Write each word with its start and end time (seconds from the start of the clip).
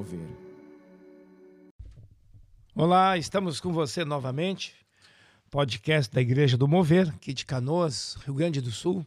Mover. 0.00 0.30
Olá, 2.74 3.18
estamos 3.18 3.60
com 3.60 3.70
você 3.70 4.02
novamente. 4.02 4.74
Podcast 5.50 6.10
da 6.10 6.22
Igreja 6.22 6.56
do 6.56 6.66
Mover, 6.66 7.10
aqui 7.10 7.34
de 7.34 7.44
Canoas, 7.44 8.14
Rio 8.24 8.32
Grande 8.32 8.62
do 8.62 8.70
Sul. 8.70 9.04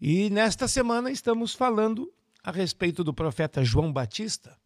E 0.00 0.30
nesta 0.30 0.66
semana 0.66 1.10
estamos 1.10 1.52
falando 1.52 2.10
a 2.42 2.50
respeito 2.50 3.04
do 3.04 3.12
profeta 3.12 3.62
João 3.62 3.92
Batista. 3.92 4.56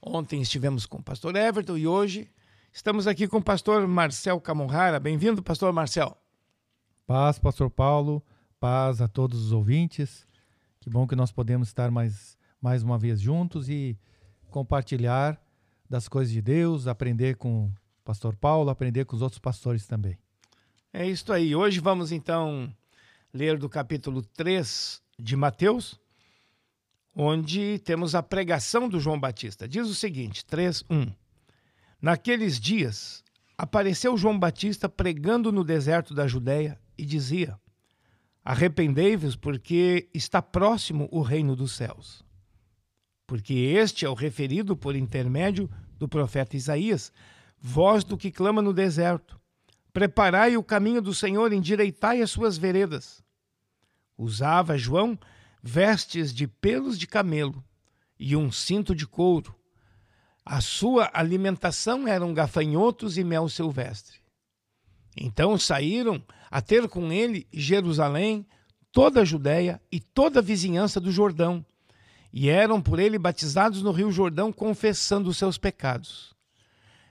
Ontem 0.00 0.40
estivemos 0.40 0.86
com 0.86 0.98
o 0.98 1.02
pastor 1.02 1.34
Everton 1.34 1.76
e 1.76 1.88
hoje 1.88 2.30
estamos 2.72 3.08
aqui 3.08 3.26
com 3.26 3.38
o 3.38 3.42
pastor 3.42 3.84
Marcel 3.88 4.40
Camorrara. 4.40 5.00
Bem-vindo, 5.00 5.42
pastor 5.42 5.72
Marcel. 5.72 6.16
Paz, 7.04 7.36
pastor 7.36 7.68
Paulo. 7.68 8.24
Paz 8.60 9.00
a 9.00 9.08
todos 9.08 9.46
os 9.46 9.50
ouvintes. 9.50 10.24
Que 10.78 10.88
bom 10.88 11.04
que 11.04 11.16
nós 11.16 11.32
podemos 11.32 11.66
estar 11.66 11.90
mais, 11.90 12.38
mais 12.62 12.84
uma 12.84 12.96
vez 12.96 13.20
juntos 13.20 13.68
e 13.68 13.98
compartilhar 14.56 15.38
das 15.86 16.08
coisas 16.08 16.32
de 16.32 16.40
Deus, 16.40 16.86
aprender 16.86 17.36
com 17.36 17.66
o 17.66 17.72
pastor 18.02 18.34
Paulo, 18.34 18.70
aprender 18.70 19.04
com 19.04 19.14
os 19.14 19.20
outros 19.20 19.38
pastores 19.38 19.86
também. 19.86 20.16
É 20.94 21.06
isso 21.06 21.30
aí. 21.30 21.54
Hoje 21.54 21.78
vamos 21.78 22.10
então 22.10 22.74
ler 23.34 23.58
do 23.58 23.68
capítulo 23.68 24.22
3 24.22 25.02
de 25.18 25.36
Mateus, 25.36 26.00
onde 27.14 27.78
temos 27.80 28.14
a 28.14 28.22
pregação 28.22 28.88
do 28.88 28.98
João 28.98 29.20
Batista. 29.20 29.68
Diz 29.68 29.90
o 29.90 29.94
seguinte, 29.94 30.42
3:1. 30.46 31.12
Naqueles 32.00 32.58
dias 32.58 33.22
apareceu 33.58 34.16
João 34.16 34.38
Batista 34.38 34.88
pregando 34.88 35.52
no 35.52 35.62
deserto 35.62 36.14
da 36.14 36.26
Judéia 36.26 36.80
e 36.96 37.04
dizia: 37.04 37.60
Arrependei-vos, 38.42 39.36
porque 39.36 40.08
está 40.14 40.40
próximo 40.40 41.10
o 41.12 41.20
reino 41.20 41.54
dos 41.54 41.72
céus. 41.72 42.24
Porque 43.26 43.54
este 43.54 44.04
é 44.04 44.08
o 44.08 44.14
referido 44.14 44.76
por 44.76 44.94
intermédio 44.94 45.68
do 45.98 46.08
profeta 46.08 46.56
Isaías, 46.56 47.12
voz 47.58 48.04
do 48.04 48.16
que 48.16 48.30
clama 48.30 48.62
no 48.62 48.72
deserto: 48.72 49.40
Preparai 49.92 50.56
o 50.56 50.62
caminho 50.62 51.02
do 51.02 51.14
Senhor, 51.14 51.52
endireitai 51.52 52.22
as 52.22 52.30
suas 52.30 52.56
veredas. 52.56 53.24
Usava 54.16 54.78
João 54.78 55.18
vestes 55.62 56.32
de 56.32 56.46
pelos 56.46 56.96
de 56.98 57.06
camelo 57.06 57.62
e 58.18 58.36
um 58.36 58.52
cinto 58.52 58.94
de 58.94 59.06
couro. 59.06 59.54
A 60.44 60.60
sua 60.60 61.10
alimentação 61.12 62.06
eram 62.06 62.32
gafanhotos 62.32 63.18
e 63.18 63.24
mel 63.24 63.48
silvestre. 63.48 64.18
Então 65.16 65.58
saíram 65.58 66.22
a 66.50 66.62
ter 66.62 66.88
com 66.88 67.10
ele 67.10 67.48
Jerusalém, 67.52 68.46
toda 68.92 69.22
a 69.22 69.24
Judéia 69.24 69.82
e 69.90 69.98
toda 69.98 70.38
a 70.38 70.42
vizinhança 70.42 71.00
do 71.00 71.10
Jordão, 71.10 71.66
e 72.38 72.50
eram 72.50 72.82
por 72.82 72.98
ele 72.98 73.18
batizados 73.18 73.80
no 73.80 73.90
rio 73.90 74.12
Jordão, 74.12 74.52
confessando 74.52 75.30
os 75.30 75.38
seus 75.38 75.56
pecados. 75.56 76.34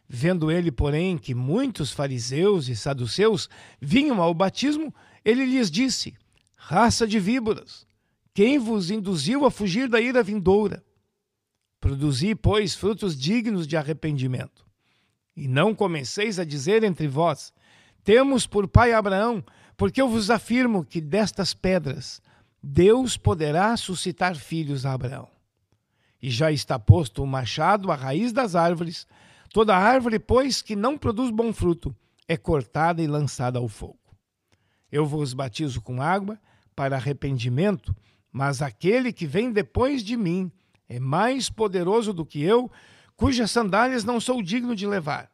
Vendo 0.08 0.52
ele, 0.52 0.72
porém, 0.72 1.18
que 1.18 1.34
muitos 1.34 1.92
fariseus 1.92 2.68
e 2.68 2.76
saduceus 2.76 3.50
vinham 3.82 4.22
ao 4.22 4.36
batismo, 4.36 4.94
ele 5.26 5.44
lhes 5.44 5.72
disse: 5.72 6.14
Raça 6.56 7.08
de 7.08 7.20
víboras, 7.20 7.88
quem 8.36 8.60
vos 8.60 8.92
induziu 8.92 9.48
a 9.48 9.50
fugir 9.50 9.90
da 9.90 10.00
ira 10.00 10.22
vindoura? 10.22 10.86
Produzi, 11.80 12.36
pois, 12.36 12.76
frutos 12.76 13.18
dignos 13.18 13.66
de 13.66 13.76
arrependimento. 13.76 14.64
E 15.36 15.48
não 15.48 15.74
comeceis 15.74 16.38
a 16.38 16.46
dizer 16.46 16.84
entre 16.84 17.08
vós: 17.08 17.52
temos 18.04 18.46
por 18.46 18.68
pai 18.68 18.94
Abraão, 18.94 19.44
porque 19.76 20.00
eu 20.00 20.08
vos 20.08 20.30
afirmo 20.30 20.86
que 20.86 21.02
destas 21.02 21.52
pedras 21.52 22.22
Deus 22.68 23.16
poderá 23.16 23.78
suscitar 23.78 24.36
filhos 24.36 24.88
a 24.88 24.94
Abraão. 24.94 25.30
E 26.20 26.32
já 26.32 26.52
está 26.52 26.80
posto 26.80 27.22
o 27.22 27.28
machado 27.28 27.92
à 27.92 27.96
raiz 27.96 28.34
das 28.34 28.56
árvores. 28.56 29.06
Toda 29.54 29.78
árvore, 29.78 30.18
pois, 30.18 30.64
que 30.64 30.76
não 30.76 30.98
produz 30.98 31.30
bom 31.30 31.54
fruto, 31.54 31.96
é 32.28 32.36
cortada 32.36 33.04
e 33.04 33.08
lançada 33.08 33.60
ao 33.60 33.68
fogo. 33.68 34.00
Eu 34.92 35.06
vos 35.06 35.32
batizo 35.32 35.80
com 35.80 36.02
água 36.02 36.40
para 36.76 36.96
arrependimento, 36.96 37.96
mas 38.32 38.64
aquele 38.64 39.14
que 39.14 39.28
vem 39.28 39.52
depois 39.52 40.04
de 40.04 40.18
mim 40.18 40.52
é 40.90 41.00
mais 41.00 41.52
poderoso 41.52 42.14
do 42.14 42.26
que 42.26 42.42
eu, 42.42 42.72
cujas 43.16 43.52
sandálias 43.52 44.04
não 44.04 44.20
sou 44.20 44.42
digno 44.42 44.76
de 44.76 44.88
levar. 44.88 45.30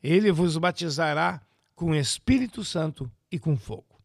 Ele 0.00 0.30
vos 0.30 0.56
batizará 0.56 1.42
com 1.74 1.96
Espírito 1.96 2.64
Santo 2.64 3.10
e 3.28 3.40
com 3.40 3.56
fogo. 3.56 4.00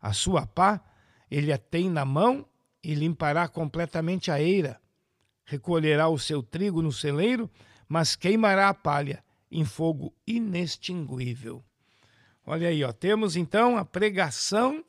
A 0.00 0.14
sua 0.14 0.46
pá 0.46 0.80
ele 1.30 1.52
a 1.52 1.58
tem 1.58 1.88
na 1.88 2.04
mão 2.04 2.44
e 2.82 2.94
limpará 2.94 3.46
completamente 3.46 4.30
a 4.30 4.40
eira. 4.40 4.80
Recolherá 5.44 6.08
o 6.08 6.18
seu 6.18 6.42
trigo 6.42 6.82
no 6.82 6.92
celeiro, 6.92 7.48
mas 7.88 8.16
queimará 8.16 8.68
a 8.68 8.74
palha 8.74 9.22
em 9.50 9.64
fogo 9.64 10.14
inextinguível. 10.26 11.62
Olha 12.46 12.68
aí, 12.68 12.82
ó, 12.82 12.92
temos 12.92 13.36
então 13.36 13.76
a 13.76 13.84
pregação 13.84 14.84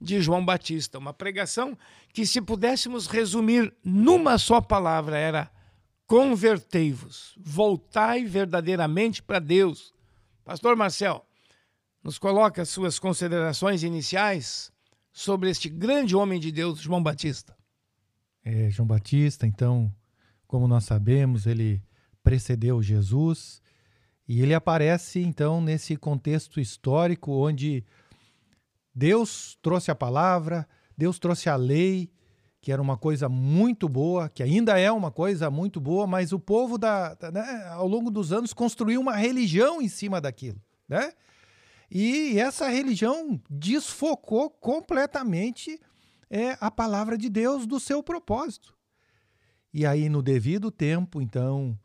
de 0.00 0.20
João 0.20 0.44
Batista, 0.44 0.98
uma 0.98 1.14
pregação 1.14 1.78
que, 2.12 2.26
se 2.26 2.40
pudéssemos 2.40 3.06
resumir 3.06 3.72
numa 3.82 4.36
só 4.36 4.60
palavra, 4.60 5.16
era 5.16 5.50
convertei-vos, 6.06 7.34
voltai 7.38 8.24
verdadeiramente 8.24 9.22
para 9.22 9.38
Deus. 9.38 9.94
Pastor 10.44 10.76
Marcel, 10.76 11.24
nos 12.02 12.18
coloca 12.18 12.60
as 12.60 12.68
suas 12.68 12.98
considerações 12.98 13.82
iniciais 13.82 14.73
sobre 15.14 15.48
este 15.48 15.68
grande 15.68 16.16
homem 16.16 16.40
de 16.40 16.50
Deus, 16.50 16.80
João 16.80 17.00
Batista. 17.00 17.56
É, 18.44 18.68
João 18.68 18.86
Batista, 18.86 19.46
então, 19.46 19.94
como 20.44 20.66
nós 20.66 20.84
sabemos, 20.84 21.46
ele 21.46 21.80
precedeu 22.20 22.82
Jesus 22.82 23.62
e 24.26 24.42
ele 24.42 24.52
aparece, 24.52 25.20
então, 25.20 25.60
nesse 25.60 25.96
contexto 25.96 26.60
histórico 26.60 27.30
onde 27.30 27.84
Deus 28.92 29.56
trouxe 29.62 29.88
a 29.88 29.94
palavra, 29.94 30.68
Deus 30.98 31.20
trouxe 31.20 31.48
a 31.48 31.54
lei, 31.54 32.10
que 32.60 32.72
era 32.72 32.82
uma 32.82 32.96
coisa 32.96 33.28
muito 33.28 33.88
boa, 33.88 34.28
que 34.28 34.42
ainda 34.42 34.78
é 34.78 34.90
uma 34.90 35.12
coisa 35.12 35.48
muito 35.48 35.80
boa, 35.80 36.08
mas 36.08 36.32
o 36.32 36.40
povo, 36.40 36.76
da, 36.76 37.16
né, 37.32 37.66
ao 37.68 37.86
longo 37.86 38.10
dos 38.10 38.32
anos, 38.32 38.52
construiu 38.52 39.00
uma 39.00 39.14
religião 39.14 39.80
em 39.80 39.88
cima 39.88 40.20
daquilo. 40.20 40.60
Né? 40.88 41.12
E 41.90 42.38
essa 42.38 42.68
religião 42.68 43.40
desfocou 43.48 44.50
completamente 44.50 45.80
é, 46.30 46.56
a 46.60 46.70
palavra 46.70 47.16
de 47.16 47.28
Deus 47.28 47.66
do 47.66 47.78
seu 47.78 48.02
propósito. 48.02 48.74
E 49.72 49.84
aí, 49.84 50.08
no 50.08 50.22
devido 50.22 50.70
tempo, 50.70 51.20
então, 51.20 51.78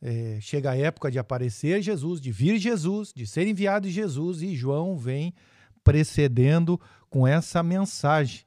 é, 0.00 0.38
chega 0.40 0.70
a 0.70 0.76
época 0.76 1.10
de 1.10 1.18
aparecer 1.18 1.82
Jesus, 1.82 2.20
de 2.20 2.30
vir 2.30 2.58
Jesus, 2.58 3.12
de 3.14 3.26
ser 3.26 3.46
enviado 3.46 3.88
Jesus, 3.88 4.42
e 4.42 4.54
João 4.54 4.96
vem 4.96 5.34
precedendo 5.82 6.80
com 7.08 7.26
essa 7.26 7.62
mensagem. 7.62 8.44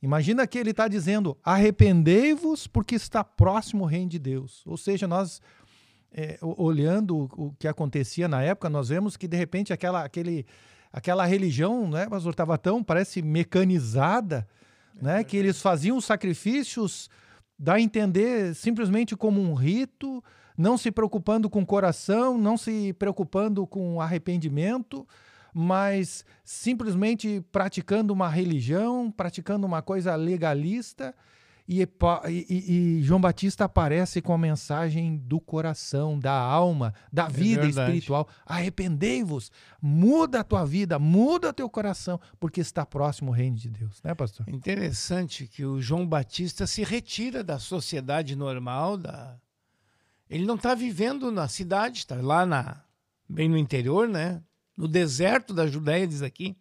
Imagina 0.00 0.46
que 0.46 0.58
ele 0.58 0.70
está 0.70 0.86
dizendo: 0.88 1.36
arrependei-vos, 1.42 2.66
porque 2.66 2.94
está 2.94 3.22
próximo 3.22 3.84
o 3.84 3.86
reino 3.86 4.10
de 4.10 4.18
Deus. 4.18 4.62
Ou 4.66 4.76
seja, 4.76 5.08
nós 5.08 5.40
é, 6.12 6.38
olhando 6.40 7.28
o 7.36 7.54
que 7.58 7.68
acontecia 7.68 8.28
na 8.28 8.42
época, 8.42 8.68
nós 8.68 8.88
vemos 8.88 9.16
que 9.16 9.28
de 9.28 9.36
repente 9.36 9.72
aquela, 9.72 10.04
aquele, 10.04 10.46
aquela 10.92 11.24
religião, 11.26 11.88
né, 11.88 12.08
pastor, 12.08 12.32
estava 12.32 12.56
tão, 12.56 12.82
parece, 12.82 13.22
mecanizada, 13.22 14.48
né, 15.00 15.22
que 15.22 15.36
eles 15.36 15.60
faziam 15.60 16.00
sacrifícios, 16.00 17.08
dá 17.58 17.74
a 17.74 17.80
entender 17.80 18.54
simplesmente 18.54 19.16
como 19.16 19.40
um 19.40 19.54
rito, 19.54 20.22
não 20.56 20.76
se 20.76 20.90
preocupando 20.90 21.48
com 21.48 21.62
o 21.62 21.66
coração, 21.66 22.36
não 22.36 22.56
se 22.56 22.92
preocupando 22.94 23.66
com 23.66 24.00
arrependimento, 24.00 25.06
mas 25.54 26.24
simplesmente 26.44 27.44
praticando 27.52 28.12
uma 28.12 28.28
religião, 28.28 29.10
praticando 29.10 29.66
uma 29.66 29.82
coisa 29.82 30.14
legalista 30.16 31.14
e, 31.68 31.86
e, 32.26 32.98
e, 32.98 33.02
João 33.02 33.20
Batista 33.20 33.66
aparece 33.66 34.22
com 34.22 34.32
a 34.32 34.38
mensagem 34.38 35.18
do 35.18 35.38
coração, 35.38 36.18
da 36.18 36.32
alma, 36.32 36.94
da 37.12 37.26
é 37.26 37.28
vida 37.28 37.66
espiritual. 37.66 38.26
Arrependei-vos, 38.46 39.52
muda 39.80 40.40
a 40.40 40.44
tua 40.44 40.64
vida, 40.64 40.98
muda 40.98 41.52
teu 41.52 41.68
coração, 41.68 42.18
porque 42.40 42.62
está 42.62 42.86
próximo 42.86 43.30
o 43.30 43.34
reino 43.34 43.56
de 43.56 43.68
Deus, 43.68 44.02
né, 44.02 44.14
pastor? 44.14 44.48
Interessante 44.48 45.46
que 45.46 45.66
o 45.66 45.78
João 45.78 46.06
Batista 46.06 46.66
se 46.66 46.82
retira 46.82 47.44
da 47.44 47.58
sociedade 47.58 48.34
normal, 48.34 48.96
da... 48.96 49.36
ele 50.30 50.46
não 50.46 50.54
está 50.54 50.74
vivendo 50.74 51.30
na 51.30 51.48
cidade, 51.48 51.98
está 51.98 52.14
lá 52.14 52.46
na... 52.46 52.82
bem 53.28 53.46
no 53.46 53.58
interior, 53.58 54.08
né? 54.08 54.42
No 54.74 54.88
deserto 54.88 55.52
da 55.52 55.66
Judéia, 55.66 56.06
diz 56.06 56.22
aqui. 56.22 56.56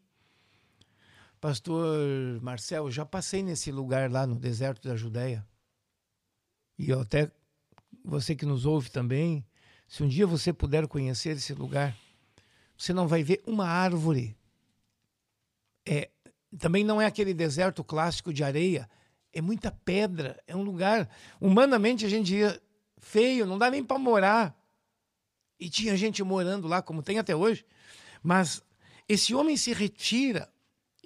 Pastor 1.40 2.42
Marcel, 2.42 2.86
eu 2.86 2.92
já 2.92 3.06
passei 3.06 3.44
nesse 3.44 3.72
lugar 3.72 4.10
lá 4.10 4.26
no 4.26 4.36
deserto 4.36 4.88
da 4.88 4.96
Judéia. 4.96 5.46
E 6.78 6.90
eu 6.90 7.02
até 7.02 7.32
você 8.04 8.36
que 8.36 8.46
nos 8.46 8.66
ouve 8.66 8.90
também, 8.90 9.46
se 9.88 10.04
um 10.04 10.08
dia 10.08 10.26
você 10.26 10.52
puder 10.52 10.88
conhecer 10.88 11.38
esse 11.38 11.54
lugar, 11.54 11.96
você 12.76 12.92
não 12.92 13.08
vai 13.08 13.24
ver 13.24 13.42
uma 13.46 13.68
árvore. 13.68 14.36
É, 15.86 16.10
também 16.58 16.84
não 16.84 17.02
é 17.02 17.06
aquele 17.06 17.34
deserto 17.34 17.84
clássico 17.84 18.34
de 18.34 18.44
areia, 18.44 18.90
é 19.32 19.42
muita 19.42 19.72
pedra, 19.72 20.42
é 20.48 20.56
um 20.56 20.64
lugar. 20.64 21.08
Humanamente 21.40 22.06
a 22.06 22.10
gente 22.10 22.36
ia 22.36 22.60
feio, 22.98 23.46
não 23.46 23.58
dá 23.58 23.70
nem 23.70 23.84
para 23.84 24.00
morar. 24.00 24.58
E 25.60 25.70
tinha 25.70 25.96
gente 25.96 26.24
morando 26.24 26.68
lá, 26.68 26.82
como 26.82 27.04
tem 27.04 27.20
até 27.20 27.36
hoje. 27.36 27.64
Mas 28.24 28.64
esse 29.08 29.36
homem 29.36 29.56
se 29.56 29.72
retira 29.74 30.52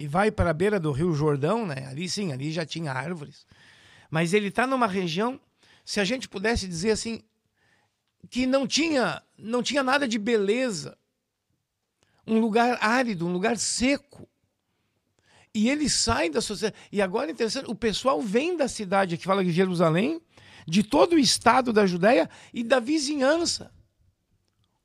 e 0.02 0.06
vai 0.08 0.32
para 0.32 0.50
a 0.50 0.52
beira 0.52 0.80
do 0.80 0.90
Rio 0.90 1.14
Jordão, 1.14 1.64
né? 1.64 1.86
Ali 1.86 2.08
sim, 2.08 2.32
ali 2.32 2.50
já 2.50 2.66
tinha 2.66 2.92
árvores. 2.92 3.46
Mas 4.10 4.34
ele 4.34 4.48
está 4.48 4.66
numa 4.66 4.88
região, 4.88 5.40
se 5.84 6.00
a 6.00 6.04
gente 6.04 6.28
pudesse 6.28 6.66
dizer 6.66 6.90
assim, 6.90 7.22
que 8.28 8.44
não 8.44 8.66
tinha, 8.66 9.22
não 9.38 9.62
tinha 9.62 9.80
nada 9.80 10.08
de 10.08 10.18
beleza. 10.18 10.98
Um 12.26 12.40
lugar 12.40 12.78
árido, 12.82 13.28
um 13.28 13.32
lugar 13.32 13.56
seco. 13.56 14.28
E 15.54 15.70
ele 15.70 15.88
sai 15.88 16.28
da 16.28 16.40
sociedade. 16.40 16.82
E 16.90 17.00
agora 17.00 17.30
é 17.30 17.32
interessante, 17.32 17.70
o 17.70 17.74
pessoal 17.76 18.20
vem 18.20 18.56
da 18.56 18.66
cidade 18.66 19.16
que 19.16 19.24
fala 19.24 19.44
de 19.44 19.52
Jerusalém, 19.52 20.20
de 20.66 20.82
todo 20.82 21.12
o 21.12 21.18
estado 21.18 21.72
da 21.72 21.86
Judéia 21.86 22.28
e 22.52 22.64
da 22.64 22.80
vizinhança. 22.80 23.72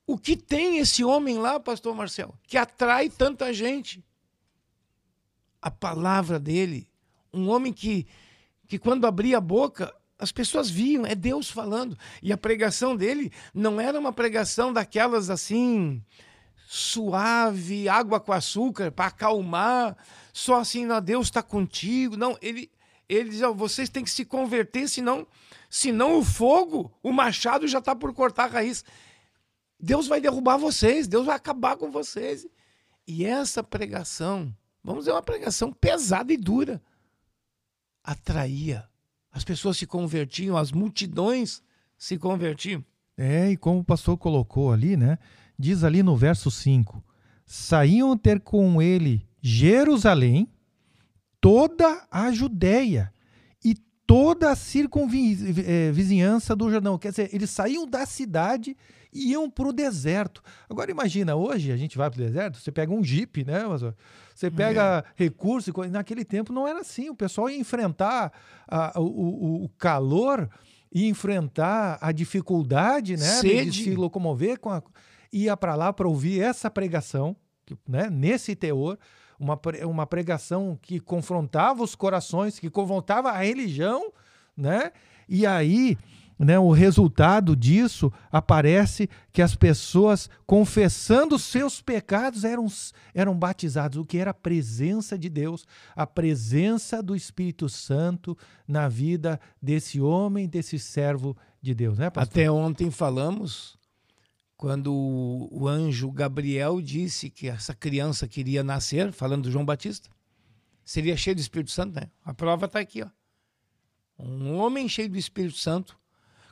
O 0.05 0.15
que 0.15 0.37
tem 0.37 0.77
esse 0.77 1.03
homem 1.03 1.39
lá, 1.39 1.59
pastor 1.59 1.95
Marcelo, 1.95 2.37
que 2.43 2.55
atrai 2.55 3.09
tanta 3.09 3.51
gente? 3.51 4.05
A 5.61 5.71
palavra 5.71 6.39
dele, 6.39 6.87
um 7.33 7.49
homem 7.49 7.73
que, 7.73 8.07
que 8.67 8.77
quando 8.77 9.07
abria 9.07 9.37
a 9.37 9.41
boca, 9.41 9.93
as 10.19 10.31
pessoas 10.31 10.69
viam, 10.69 11.05
é 11.05 11.13
Deus 11.13 11.49
falando. 11.49 11.97
E 12.21 12.33
a 12.33 12.37
pregação 12.37 12.95
dele 12.95 13.31
não 13.53 13.79
era 13.79 13.99
uma 13.99 14.11
pregação 14.11 14.73
daquelas 14.73 15.29
assim, 15.29 16.03
suave, 16.67 17.87
água 17.87 18.19
com 18.19 18.33
açúcar, 18.33 18.91
para 18.91 19.07
acalmar, 19.07 19.95
só 20.33 20.59
assim, 20.59 20.85
não, 20.85 21.01
Deus 21.01 21.27
está 21.27 21.43
contigo. 21.43 22.17
Não, 22.17 22.37
ele, 22.41 22.71
ele 23.07 23.31
vocês 23.55 23.89
têm 23.89 24.03
que 24.03 24.09
se 24.09 24.25
converter, 24.25 24.89
senão, 24.89 25.27
senão 25.69 26.19
o 26.19 26.23
fogo, 26.23 26.91
o 27.03 27.11
machado 27.11 27.67
já 27.67 27.79
está 27.79 27.95
por 27.95 28.13
cortar 28.13 28.45
a 28.45 28.47
raiz. 28.47 28.83
Deus 29.79 30.07
vai 30.07 30.19
derrubar 30.19 30.57
vocês, 30.57 31.07
Deus 31.07 31.25
vai 31.25 31.35
acabar 31.35 31.77
com 31.77 31.91
vocês. 31.91 32.45
E 33.07 33.23
essa 33.23 33.63
pregação, 33.63 34.53
vamos 34.87 35.01
dizer, 35.01 35.11
uma 35.11 35.21
pregação 35.21 35.69
pesada 35.69 36.31
e 36.31 36.37
dura, 36.37 36.81
atraía. 38.01 38.87
As 39.29 39.43
pessoas 39.43 39.75
se 39.75 39.85
convertiam, 39.85 40.55
as 40.55 40.71
multidões 40.71 41.61
se 41.97 42.17
convertiam. 42.17 42.83
É, 43.17 43.51
e 43.51 43.57
como 43.57 43.81
o 43.81 43.83
pastor 43.83 44.17
colocou 44.17 44.71
ali, 44.71 44.95
né? 44.95 45.19
Diz 45.59 45.83
ali 45.83 46.01
no 46.01 46.15
verso 46.15 46.49
5: 46.49 47.03
saíam 47.45 48.17
ter 48.17 48.39
com 48.39 48.81
ele 48.81 49.27
Jerusalém, 49.41 50.47
toda 51.41 52.07
a 52.09 52.31
Judéia 52.31 53.11
e 53.61 53.75
toda 54.05 54.51
a 54.51 54.55
circunvizinhança 54.55 56.55
do 56.55 56.71
Jordão. 56.71 56.97
Quer 56.97 57.09
dizer, 57.09 57.29
eles 57.33 57.49
saíam 57.49 57.85
da 57.85 58.05
cidade 58.05 58.77
iam 59.17 59.49
para 59.49 59.67
o 59.67 59.73
deserto. 59.73 60.41
Agora 60.69 60.91
imagina, 60.91 61.35
hoje 61.35 61.71
a 61.71 61.77
gente 61.77 61.97
vai 61.97 62.09
para 62.09 62.21
o 62.21 62.25
deserto, 62.25 62.59
você 62.59 62.71
pega 62.71 62.93
um 62.93 63.03
jipe, 63.03 63.43
né? 63.43 63.63
Você 64.35 64.51
pega 64.51 65.03
é. 65.05 65.23
recursos, 65.23 65.73
naquele 65.91 66.23
tempo 66.23 66.53
não 66.53 66.67
era 66.67 66.81
assim. 66.81 67.09
O 67.09 67.15
pessoal 67.15 67.49
ia 67.49 67.57
enfrentar 67.57 68.31
a, 68.67 68.99
o, 68.99 69.65
o 69.65 69.69
calor 69.77 70.49
e 70.91 71.07
enfrentar 71.07 71.97
a 72.01 72.11
dificuldade, 72.11 73.17
né? 73.17 73.41
Sede. 73.41 73.71
De 73.71 73.83
se 73.83 73.95
locomover 73.95 74.59
com 74.59 74.69
a... 74.69 74.81
ia 75.31 75.57
para 75.57 75.75
lá 75.75 75.91
para 75.91 76.07
ouvir 76.07 76.41
essa 76.41 76.69
pregação, 76.69 77.35
né? 77.87 78.09
Nesse 78.09 78.55
teor, 78.55 78.97
uma, 79.39 79.59
uma 79.85 80.07
pregação 80.07 80.77
que 80.81 80.99
confrontava 80.99 81.83
os 81.83 81.95
corações, 81.95 82.59
que 82.59 82.69
confrontava 82.69 83.31
a 83.31 83.39
religião, 83.39 84.11
né? 84.55 84.91
E 85.27 85.45
aí 85.45 85.97
né, 86.39 86.59
o 86.59 86.71
resultado 86.71 87.55
disso 87.55 88.11
aparece 88.31 89.09
que 89.33 89.41
as 89.41 89.55
pessoas, 89.55 90.29
confessando 90.45 91.39
seus 91.39 91.81
pecados, 91.81 92.43
eram, 92.43 92.67
eram 93.13 93.37
batizados, 93.37 93.97
o 93.97 94.05
que 94.05 94.17
era 94.17 94.31
a 94.31 94.35
presença 94.35 95.17
de 95.17 95.29
Deus, 95.29 95.65
a 95.95 96.05
presença 96.05 97.01
do 97.01 97.15
Espírito 97.15 97.67
Santo 97.67 98.37
na 98.67 98.87
vida 98.87 99.39
desse 99.61 99.99
homem, 99.99 100.47
desse 100.47 100.77
servo 100.77 101.35
de 101.61 101.73
Deus. 101.73 101.97
Né? 101.97 102.11
Até 102.15 102.51
ontem 102.51 102.91
falamos, 102.91 103.77
quando 104.55 104.93
o 104.93 105.67
anjo 105.67 106.11
Gabriel 106.11 106.79
disse 106.81 107.31
que 107.31 107.47
essa 107.47 107.73
criança 107.73 108.27
queria 108.27 108.63
nascer, 108.63 109.11
falando 109.11 109.43
do 109.43 109.51
João 109.51 109.65
Batista, 109.65 110.09
seria 110.85 111.17
cheio 111.17 111.35
do 111.35 111.41
Espírito 111.41 111.71
Santo, 111.71 111.95
né? 111.95 112.09
A 112.23 112.33
prova 112.33 112.65
está 112.65 112.79
aqui, 112.79 113.03
ó. 113.03 113.09
Um 114.19 114.55
homem 114.55 114.87
cheio 114.89 115.09
do 115.09 115.17
Espírito 115.17 115.57
Santo 115.57 115.97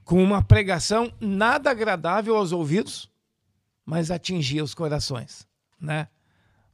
com 0.06 0.24
uma 0.24 0.42
pregação 0.42 1.12
nada 1.20 1.72
agradável 1.72 2.38
aos 2.38 2.52
ouvidos, 2.52 3.12
mas 3.84 4.12
atingia 4.12 4.64
os 4.64 4.76
corações, 4.76 5.48
né? 5.82 6.08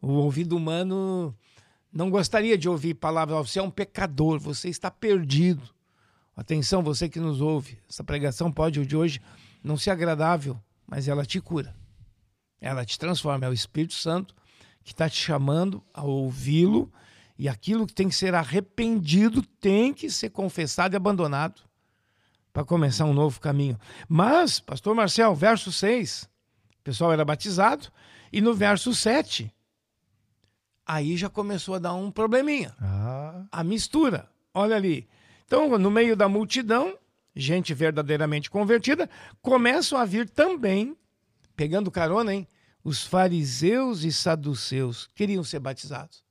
O 0.01 0.09
ouvido 0.11 0.55
humano 0.57 1.33
não 1.91 2.09
gostaria 2.09 2.57
de 2.57 2.67
ouvir 2.67 2.95
palavras, 2.95 3.49
você 3.49 3.59
é 3.59 3.63
um 3.63 3.71
pecador, 3.71 4.37
você 4.37 4.67
está 4.67 4.91
perdido. 4.91 5.63
Atenção, 6.35 6.83
você 6.83 7.07
que 7.07 7.19
nos 7.19 7.39
ouve, 7.39 7.79
essa 7.89 8.03
pregação 8.03 8.51
pode 8.51 8.85
de 8.85 8.97
hoje 8.97 9.21
não 9.63 9.77
ser 9.77 9.91
agradável, 9.91 10.59
mas 10.85 11.07
ela 11.07 11.25
te 11.25 11.39
cura. 11.39 11.73
Ela 12.59 12.85
te 12.85 12.99
transforma, 12.99 13.45
é 13.45 13.49
o 13.49 13.53
Espírito 13.53 13.93
Santo 13.93 14.35
que 14.83 14.91
está 14.91 15.09
te 15.09 15.17
chamando 15.17 15.83
a 15.93 16.03
ouvi-lo 16.03 16.91
e 17.37 17.47
aquilo 17.47 17.85
que 17.87 17.93
tem 17.93 18.09
que 18.09 18.15
ser 18.15 18.33
arrependido 18.33 19.41
tem 19.41 19.93
que 19.93 20.09
ser 20.09 20.31
confessado 20.31 20.95
e 20.95 20.97
abandonado 20.97 21.70
para 22.51 22.65
começar 22.65 23.05
um 23.05 23.13
novo 23.13 23.39
caminho. 23.39 23.79
Mas, 24.07 24.59
pastor 24.59 24.95
Marcel, 24.95 25.33
verso 25.35 25.71
6, 25.71 26.29
o 26.79 26.83
pessoal 26.83 27.13
era 27.13 27.25
batizado, 27.25 27.87
e 28.31 28.41
no 28.41 28.53
verso 28.53 28.93
7, 28.93 29.53
aí 30.85 31.15
já 31.17 31.29
começou 31.29 31.75
a 31.75 31.79
dar 31.79 31.93
um 31.93 32.11
probleminha. 32.11 32.75
Ah. 32.81 33.45
A 33.51 33.63
mistura. 33.63 34.29
Olha 34.53 34.75
ali. 34.75 35.07
Então, 35.45 35.77
no 35.77 35.91
meio 35.91 36.15
da 36.15 36.27
multidão, 36.27 36.97
gente 37.35 37.73
verdadeiramente 37.73 38.49
convertida, 38.49 39.09
começam 39.41 39.97
a 39.97 40.05
vir 40.05 40.29
também, 40.29 40.95
pegando 41.55 41.91
carona, 41.91 42.33
hein? 42.33 42.47
Os 42.83 43.05
fariseus 43.05 44.03
e 44.03 44.11
saduceus 44.11 45.07
queriam 45.13 45.43
ser 45.43 45.59
batizados. 45.59 46.23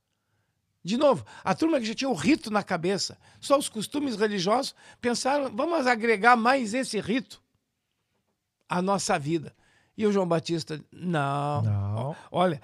De 0.83 0.97
novo, 0.97 1.25
a 1.43 1.53
turma 1.53 1.79
que 1.79 1.85
já 1.85 1.93
tinha 1.93 2.09
o 2.09 2.15
rito 2.15 2.49
na 2.49 2.63
cabeça, 2.63 3.17
só 3.39 3.57
os 3.57 3.69
costumes 3.69 4.15
religiosos, 4.15 4.73
pensaram, 4.99 5.55
vamos 5.55 5.85
agregar 5.85 6.35
mais 6.35 6.73
esse 6.73 6.99
rito 6.99 7.41
à 8.67 8.81
nossa 8.81 9.19
vida. 9.19 9.53
E 9.95 10.05
o 10.05 10.11
João 10.11 10.27
Batista, 10.27 10.83
não. 10.91 11.61
não. 11.61 12.15
Olha, 12.31 12.59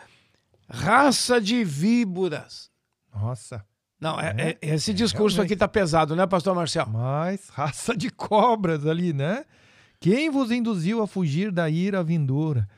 raça 0.68 1.40
de 1.40 1.64
víboras. 1.64 2.72
Nossa. 3.14 3.64
Não, 4.00 4.20
é, 4.20 4.36
é, 4.38 4.58
é 4.62 4.76
esse 4.76 4.94
discurso 4.94 5.42
aqui 5.42 5.56
tá 5.56 5.68
pesado, 5.68 6.16
né, 6.16 6.26
pastor 6.26 6.56
Marcel? 6.56 6.88
Mas 6.88 7.50
raça 7.50 7.96
de 7.96 8.10
cobras 8.10 8.86
ali, 8.86 9.14
né? 9.14 9.46
Quem 10.00 10.30
vos 10.30 10.52
induziu 10.52 11.02
a 11.02 11.08
fugir 11.08 11.52
da 11.52 11.70
ira 11.70 12.04
vindoura? 12.04 12.70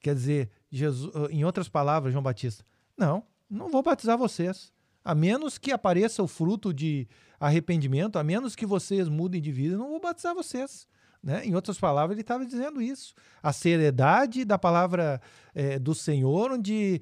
Quer 0.00 0.14
dizer, 0.14 0.50
Jesus, 0.70 1.12
em 1.30 1.44
outras 1.44 1.68
palavras, 1.68 2.12
João 2.12 2.22
Batista, 2.22 2.64
não, 2.96 3.24
não 3.50 3.68
vou 3.68 3.82
batizar 3.82 4.16
vocês. 4.16 4.72
A 5.08 5.14
menos 5.14 5.56
que 5.56 5.72
apareça 5.72 6.22
o 6.22 6.28
fruto 6.28 6.70
de 6.70 7.08
arrependimento, 7.40 8.18
a 8.18 8.22
menos 8.22 8.54
que 8.54 8.66
vocês 8.66 9.08
mudem 9.08 9.40
de 9.40 9.50
vida, 9.50 9.74
não 9.74 9.88
vou 9.88 9.98
batizar 9.98 10.34
vocês. 10.34 10.86
Né? 11.22 11.46
Em 11.46 11.54
outras 11.54 11.78
palavras, 11.78 12.14
ele 12.14 12.20
estava 12.20 12.44
dizendo 12.44 12.82
isso. 12.82 13.14
A 13.42 13.50
seriedade 13.50 14.44
da 14.44 14.58
palavra 14.58 15.18
é, 15.54 15.78
do 15.78 15.94
Senhor, 15.94 16.52
onde 16.52 17.00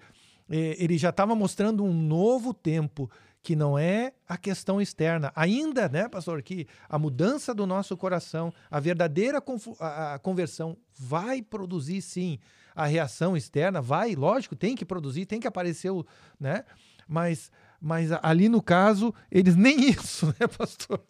é, 0.48 0.76
ele 0.78 0.96
já 0.96 1.08
estava 1.08 1.34
mostrando 1.34 1.82
um 1.82 1.92
novo 1.92 2.54
tempo, 2.54 3.10
que 3.42 3.56
não 3.56 3.76
é 3.76 4.12
a 4.28 4.36
questão 4.36 4.80
externa. 4.80 5.32
Ainda, 5.34 5.88
né, 5.88 6.08
pastor, 6.08 6.40
que 6.44 6.68
a 6.88 7.00
mudança 7.00 7.52
do 7.52 7.66
nosso 7.66 7.96
coração, 7.96 8.54
a 8.70 8.78
verdadeira 8.78 9.42
a 9.80 10.18
conversão 10.20 10.76
vai 10.96 11.42
produzir, 11.42 12.00
sim, 12.02 12.38
a 12.72 12.86
reação 12.86 13.36
externa, 13.36 13.80
vai, 13.80 14.14
lógico, 14.14 14.54
tem 14.54 14.76
que 14.76 14.84
produzir, 14.84 15.26
tem 15.26 15.40
que 15.40 15.48
aparecer, 15.48 15.90
né? 16.38 16.64
Mas 17.08 17.50
mas 17.86 18.10
ali 18.20 18.48
no 18.48 18.60
caso, 18.60 19.14
eles 19.30 19.54
nem 19.56 19.88
isso, 19.90 20.26
né, 20.26 20.48
pastor? 20.48 21.00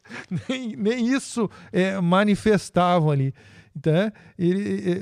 Nem, 0.47 0.76
nem 0.76 1.09
isso 1.09 1.50
é, 1.73 1.99
manifestavam 1.99 3.11
ali. 3.11 3.33
Então, 3.75 3.95
é, 3.95 4.12
ele, 4.38 5.00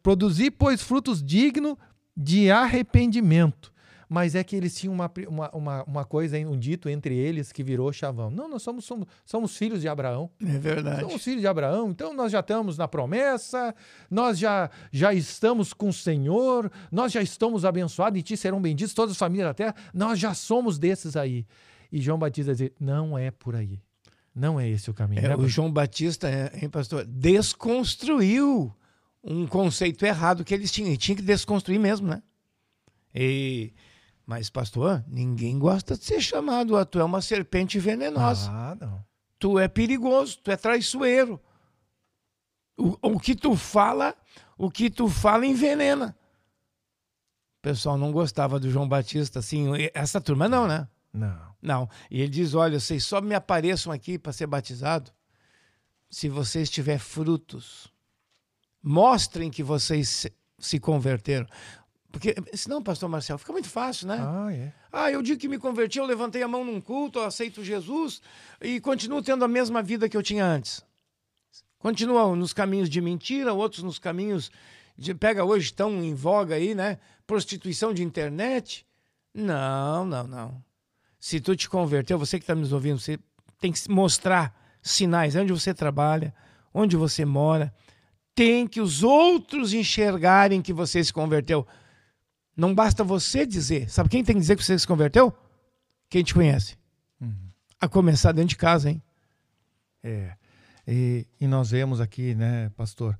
produzir, 0.00 0.52
pois, 0.52 0.80
frutos 0.80 1.20
dignos 1.22 1.76
de 2.16 2.50
arrependimento 2.52 3.72
mas 4.08 4.34
é 4.34 4.42
que 4.42 4.56
eles 4.56 4.74
tinham 4.74 4.94
uma, 4.94 5.10
uma, 5.28 5.50
uma, 5.50 5.82
uma, 5.84 6.04
coisa, 6.04 6.38
um 6.38 6.58
dito 6.58 6.88
entre 6.88 7.14
eles 7.14 7.52
que 7.52 7.62
virou 7.62 7.92
chavão. 7.92 8.30
Não, 8.30 8.48
nós 8.48 8.62
somos, 8.62 8.84
somos, 8.84 9.06
somos 9.24 9.56
filhos 9.56 9.80
de 9.80 9.88
Abraão. 9.88 10.30
É 10.42 10.58
verdade. 10.58 11.00
Somos 11.00 11.22
filhos 11.22 11.40
de 11.40 11.46
Abraão, 11.46 11.90
então 11.90 12.14
nós 12.14 12.32
já 12.32 12.40
estamos 12.40 12.78
na 12.78 12.88
promessa, 12.88 13.74
nós 14.10 14.38
já, 14.38 14.70
já 14.90 15.12
estamos 15.12 15.72
com 15.72 15.90
o 15.90 15.92
Senhor, 15.92 16.70
nós 16.90 17.12
já 17.12 17.20
estamos 17.20 17.64
abençoados, 17.64 18.18
e 18.18 18.22
ti 18.22 18.36
serão 18.36 18.60
benditos 18.60 18.94
todas 18.94 19.12
as 19.12 19.18
famílias 19.18 19.48
da 19.48 19.54
terra, 19.54 19.74
nós 19.92 20.18
já 20.18 20.32
somos 20.32 20.78
desses 20.78 21.16
aí. 21.16 21.46
E 21.92 22.00
João 22.00 22.18
Batista 22.18 22.54
diz: 22.54 22.70
não 22.80 23.18
é 23.18 23.30
por 23.30 23.54
aí. 23.54 23.80
Não 24.34 24.60
é 24.60 24.68
esse 24.68 24.88
o 24.88 24.94
caminho. 24.94 25.24
É, 25.24 25.28
né, 25.30 25.36
o? 25.36 25.48
João 25.48 25.70
Batista, 25.70 26.28
é, 26.28 26.52
hein, 26.62 26.70
pastor, 26.70 27.04
desconstruiu 27.04 28.72
um 29.22 29.46
conceito 29.46 30.04
errado 30.06 30.44
que 30.44 30.54
eles 30.54 30.70
tinham. 30.70 30.92
E 30.92 30.96
tinha 30.96 31.16
que 31.16 31.22
desconstruir 31.22 31.78
mesmo, 31.78 32.06
né? 32.06 32.22
E, 33.12 33.72
mas, 34.28 34.50
pastor, 34.50 35.02
ninguém 35.08 35.58
gosta 35.58 35.96
de 35.96 36.04
ser 36.04 36.20
chamado. 36.20 36.76
ah, 36.76 36.84
Tu 36.84 37.00
é 37.00 37.04
uma 37.04 37.22
serpente 37.22 37.78
venenosa. 37.78 38.50
Ah, 38.50 38.76
não. 38.78 39.02
Tu 39.38 39.58
é 39.58 39.66
perigoso, 39.66 40.38
tu 40.42 40.50
é 40.50 40.56
traiçoeiro. 40.56 41.40
O, 42.76 43.14
o 43.14 43.18
que 43.18 43.34
tu 43.34 43.56
fala, 43.56 44.14
o 44.58 44.70
que 44.70 44.90
tu 44.90 45.08
fala 45.08 45.46
envenena. 45.46 46.14
O 47.58 47.62
pessoal 47.62 47.96
não 47.96 48.12
gostava 48.12 48.60
do 48.60 48.70
João 48.70 48.86
Batista, 48.86 49.38
assim, 49.38 49.68
essa 49.94 50.20
turma 50.20 50.46
não, 50.46 50.68
né? 50.68 50.86
Não. 51.10 51.48
Não. 51.62 51.90
E 52.10 52.20
ele 52.20 52.30
diz: 52.30 52.52
olha, 52.52 52.78
vocês 52.78 53.04
só 53.04 53.22
me 53.22 53.34
apareçam 53.34 53.90
aqui 53.90 54.18
para 54.18 54.30
ser 54.32 54.46
batizado 54.46 55.10
se 56.10 56.28
vocês 56.28 56.68
tiverem 56.68 56.98
frutos. 57.00 57.90
Mostrem 58.82 59.50
que 59.50 59.62
vocês 59.62 60.06
se- 60.08 60.32
se 60.58 60.78
converteram. 60.78 61.46
Porque 62.10 62.34
senão, 62.54 62.82
pastor 62.82 63.08
Marcelo, 63.08 63.38
fica 63.38 63.52
muito 63.52 63.68
fácil, 63.68 64.08
né? 64.08 64.18
Ah, 64.18 64.52
é. 64.52 64.72
Ah, 64.90 65.10
eu 65.10 65.22
digo 65.22 65.38
que 65.38 65.48
me 65.48 65.58
converti, 65.58 65.98
eu 65.98 66.06
levantei 66.06 66.42
a 66.42 66.48
mão 66.48 66.64
num 66.64 66.80
culto, 66.80 67.18
eu 67.18 67.24
aceito 67.24 67.62
Jesus 67.62 68.22
e 68.60 68.80
continuo 68.80 69.22
tendo 69.22 69.44
a 69.44 69.48
mesma 69.48 69.82
vida 69.82 70.08
que 70.08 70.16
eu 70.16 70.22
tinha 70.22 70.44
antes. 70.44 70.82
Continua 71.78 72.34
nos 72.34 72.52
caminhos 72.52 72.88
de 72.88 73.00
mentira, 73.00 73.52
outros 73.52 73.82
nos 73.82 73.98
caminhos 73.98 74.50
de. 74.96 75.14
Pega 75.14 75.44
hoje, 75.44 75.72
tão 75.72 76.02
em 76.02 76.14
voga 76.14 76.56
aí, 76.56 76.74
né? 76.74 76.98
Prostituição 77.26 77.94
de 77.94 78.02
internet. 78.02 78.84
Não, 79.32 80.04
não, 80.04 80.26
não. 80.26 80.64
Se 81.20 81.40
tu 81.40 81.54
te 81.54 81.68
converteu, 81.68 82.18
você 82.18 82.38
que 82.38 82.42
está 82.42 82.54
nos 82.54 82.72
ouvindo, 82.72 82.98
você 82.98 83.18
tem 83.60 83.70
que 83.70 83.90
mostrar 83.90 84.54
sinais 84.82 85.36
onde 85.36 85.52
você 85.52 85.74
trabalha, 85.74 86.34
onde 86.72 86.96
você 86.96 87.24
mora. 87.24 87.72
Tem 88.34 88.66
que 88.66 88.80
os 88.80 89.02
outros 89.02 89.72
enxergarem 89.72 90.62
que 90.62 90.72
você 90.72 91.02
se 91.02 91.12
converteu. 91.12 91.66
Não 92.58 92.74
basta 92.74 93.04
você 93.04 93.46
dizer. 93.46 93.88
Sabe 93.88 94.08
quem 94.08 94.24
tem 94.24 94.34
que 94.34 94.40
dizer 94.40 94.56
que 94.56 94.64
você 94.64 94.76
se 94.76 94.84
converteu? 94.86 95.32
Quem 96.10 96.24
te 96.24 96.34
conhece. 96.34 96.76
A 97.80 97.86
começar 97.86 98.32
dentro 98.32 98.48
de 98.48 98.56
casa, 98.56 98.90
hein? 98.90 99.00
É. 100.02 100.32
E, 100.84 101.24
e 101.40 101.46
nós 101.46 101.70
vemos 101.70 102.00
aqui, 102.00 102.34
né, 102.34 102.70
pastor, 102.76 103.16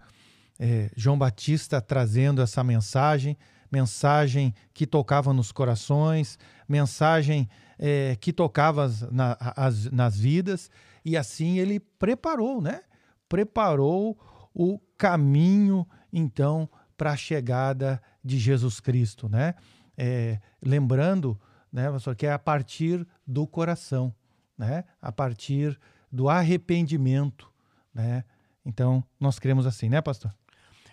é, 0.59 0.91
João 0.97 1.17
Batista 1.17 1.81
trazendo 1.81 2.43
essa 2.43 2.65
mensagem, 2.65 3.39
mensagem 3.71 4.53
que 4.75 4.85
tocava 4.87 5.33
nos 5.33 5.53
corações, 5.53 6.37
mensagem 6.69 7.49
é, 7.79 8.17
que 8.21 8.33
tocava 8.33 8.91
na- 9.13 9.37
as- 9.55 9.89
nas 9.93 10.19
vidas, 10.19 10.69
e 11.05 11.17
assim 11.17 11.59
ele 11.59 11.79
preparou, 11.79 12.61
né? 12.61 12.81
Preparou 13.29 14.19
o 14.53 14.81
caminho, 14.97 15.87
então, 16.13 16.69
para 16.97 17.13
a 17.13 17.17
chegada 17.17 18.03
de 18.29 18.39
Jesus 18.39 18.79
Cristo, 18.79 19.29
né? 19.29 19.55
É, 19.97 20.39
lembrando, 20.63 21.41
né, 21.73 21.91
pastor, 21.91 22.15
que 22.15 22.27
é 22.27 22.33
a 22.33 22.39
partir 22.39 23.07
do 23.27 23.47
coração, 23.47 24.15
né? 24.57 24.85
A 25.01 25.11
partir 25.11 25.79
do 26.13 26.29
arrependimento, 26.29 27.51
né? 27.93 28.25
Então, 28.65 29.03
nós 29.19 29.39
cremos 29.39 29.67
assim, 29.67 29.89
né, 29.89 30.01
pastor? 30.03 30.33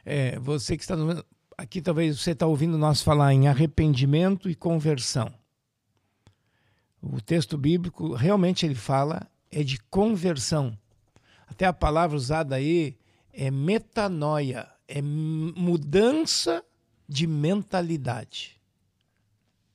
É, 0.06 0.40
você 0.40 0.78
que 0.78 0.84
está 0.84 0.96
aqui, 1.58 1.82
talvez 1.82 2.20
você 2.20 2.32
está 2.32 2.48
ouvindo 2.48 2.78
nós 2.78 3.02
falar 3.02 3.34
em 3.34 3.48
arrependimento 3.48 4.50
e 4.50 4.56
conversão. 4.56 5.34
O 7.02 7.20
texto 7.22 7.58
bíblico 7.58 8.14
realmente 8.14 8.66
ele 8.66 8.76
fala 8.76 9.30
é 9.52 9.62
de 9.62 9.78
conversão. 9.90 10.78
Até 11.48 11.66
a 11.66 11.74
palavra 11.74 12.16
usada 12.16 12.56
aí 12.56 12.98
é 13.32 13.52
metanoia, 13.52 14.68
é 14.88 15.02
mudança 15.02 16.64
de 17.08 17.28
mentalidade. 17.28 18.60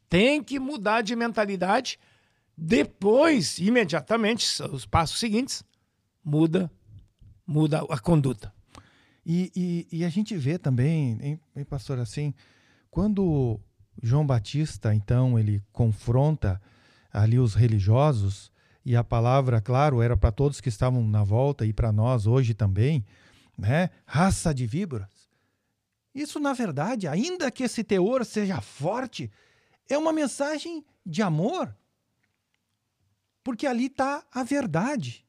Tem 0.09 0.43
que 0.43 0.59
mudar 0.59 1.03
de 1.03 1.15
mentalidade. 1.15 1.99
Depois, 2.57 3.59
imediatamente, 3.59 4.63
os 4.65 4.85
passos 4.85 5.19
seguintes, 5.19 5.63
muda, 6.25 6.71
muda 7.47 7.83
a 7.89 7.99
conduta. 7.99 8.53
E, 9.25 9.53
e, 9.55 9.99
e 9.99 10.05
a 10.05 10.09
gente 10.09 10.37
vê 10.37 10.59
também, 10.59 11.19
hein, 11.21 11.41
hein, 11.55 11.65
pastor, 11.65 11.99
assim, 11.99 12.35
quando 12.91 13.61
João 14.03 14.27
Batista, 14.27 14.95
então, 14.95 15.39
ele 15.39 15.63
confronta 15.73 16.61
ali 17.13 17.39
os 17.39 17.55
religiosos, 17.55 18.51
e 18.85 18.97
a 18.97 19.05
palavra, 19.05 19.61
claro, 19.61 20.01
era 20.01 20.17
para 20.17 20.33
todos 20.33 20.61
que 20.61 20.69
estavam 20.69 21.07
na 21.07 21.23
volta 21.23 21.67
e 21.67 21.73
para 21.73 21.93
nós 21.93 22.27
hoje 22.27 22.55
também, 22.55 23.05
né? 23.57 23.91
Raça 24.07 24.55
de 24.55 24.67
víboras. 24.67 25.20
Isso, 26.15 26.41
na 26.41 26.53
verdade, 26.53 27.07
ainda 27.07 27.51
que 27.51 27.63
esse 27.63 27.85
teor 27.85 28.25
seja 28.25 28.61
forte, 28.61 29.31
é 29.89 29.97
uma 29.97 30.13
mensagem 30.13 30.85
de 31.05 31.23
amor. 31.23 31.75
Porque 33.43 33.67
ali 33.67 33.87
está 33.87 34.25
a 34.33 34.43
verdade. 34.43 35.25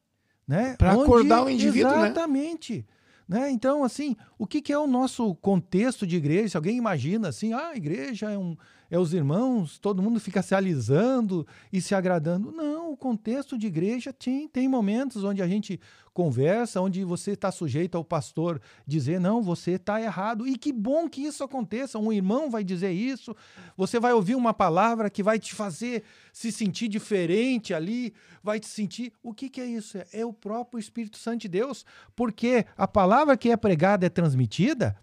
Né? 0.47 0.75
Onde- 0.81 1.03
acordar 1.03 1.43
o 1.43 1.49
indivíduo, 1.49 1.91
né? 1.91 2.05
Exatamente. 2.07 2.85
Né? 3.27 3.49
Então, 3.49 3.83
assim, 3.83 4.15
o 4.37 4.45
que, 4.45 4.61
que 4.61 4.73
é 4.73 4.77
o 4.77 4.87
nosso 4.87 5.33
contexto 5.35 6.05
de 6.05 6.17
igreja? 6.17 6.49
Se 6.49 6.57
alguém 6.57 6.75
imagina 6.77 7.29
assim, 7.29 7.53
ah, 7.53 7.69
a 7.69 7.77
igreja 7.77 8.29
é, 8.29 8.37
um, 8.37 8.57
é 8.91 8.99
os 8.99 9.13
irmãos, 9.13 9.79
todo 9.79 10.03
mundo 10.03 10.19
fica 10.19 10.41
se 10.41 10.53
alisando 10.53 11.47
e 11.71 11.79
se 11.81 11.95
agradando. 11.95 12.51
Não, 12.51 12.91
o 12.91 12.97
contexto 12.97 13.57
de 13.57 13.65
igreja 13.65 14.11
tem, 14.11 14.49
tem 14.49 14.67
momentos 14.67 15.23
onde 15.23 15.41
a 15.41 15.47
gente 15.47 15.79
conversa, 16.13 16.81
onde 16.81 17.05
você 17.05 17.31
está 17.31 17.49
sujeito 17.53 17.95
ao 17.97 18.03
pastor 18.03 18.61
dizer, 18.85 19.17
não, 19.17 19.41
você 19.41 19.71
está 19.71 20.01
errado. 20.01 20.45
E 20.45 20.57
que 20.57 20.73
bom 20.73 21.07
que 21.07 21.21
isso 21.21 21.41
aconteça. 21.41 21.97
Um 21.97 22.11
irmão 22.11 22.49
vai 22.51 22.65
dizer 22.65 22.91
isso, 22.91 23.33
você 23.77 23.97
vai 23.97 24.11
ouvir 24.11 24.35
uma 24.35 24.53
palavra 24.53 25.09
que 25.09 25.23
vai 25.23 25.39
te 25.39 25.55
fazer 25.55 26.03
se 26.33 26.51
sentir 26.51 26.89
diferente 26.89 27.73
ali, 27.73 28.13
vai 28.43 28.59
te 28.59 28.67
sentir. 28.67 29.13
O 29.23 29.33
que, 29.33 29.49
que 29.49 29.61
é 29.61 29.65
isso? 29.65 29.97
É- 29.97 30.07
É 30.11 30.25
o 30.25 30.33
próprio 30.33 30.79
Espírito 30.81 31.17
Santo 31.17 31.43
de 31.43 31.47
Deus, 31.47 31.85
porque 32.13 32.65
a 32.77 32.85
palavra 32.87 33.37
que 33.37 33.49
é 33.49 33.55
pregada, 33.55 34.05
é 34.05 34.09
transmitida, 34.09 34.97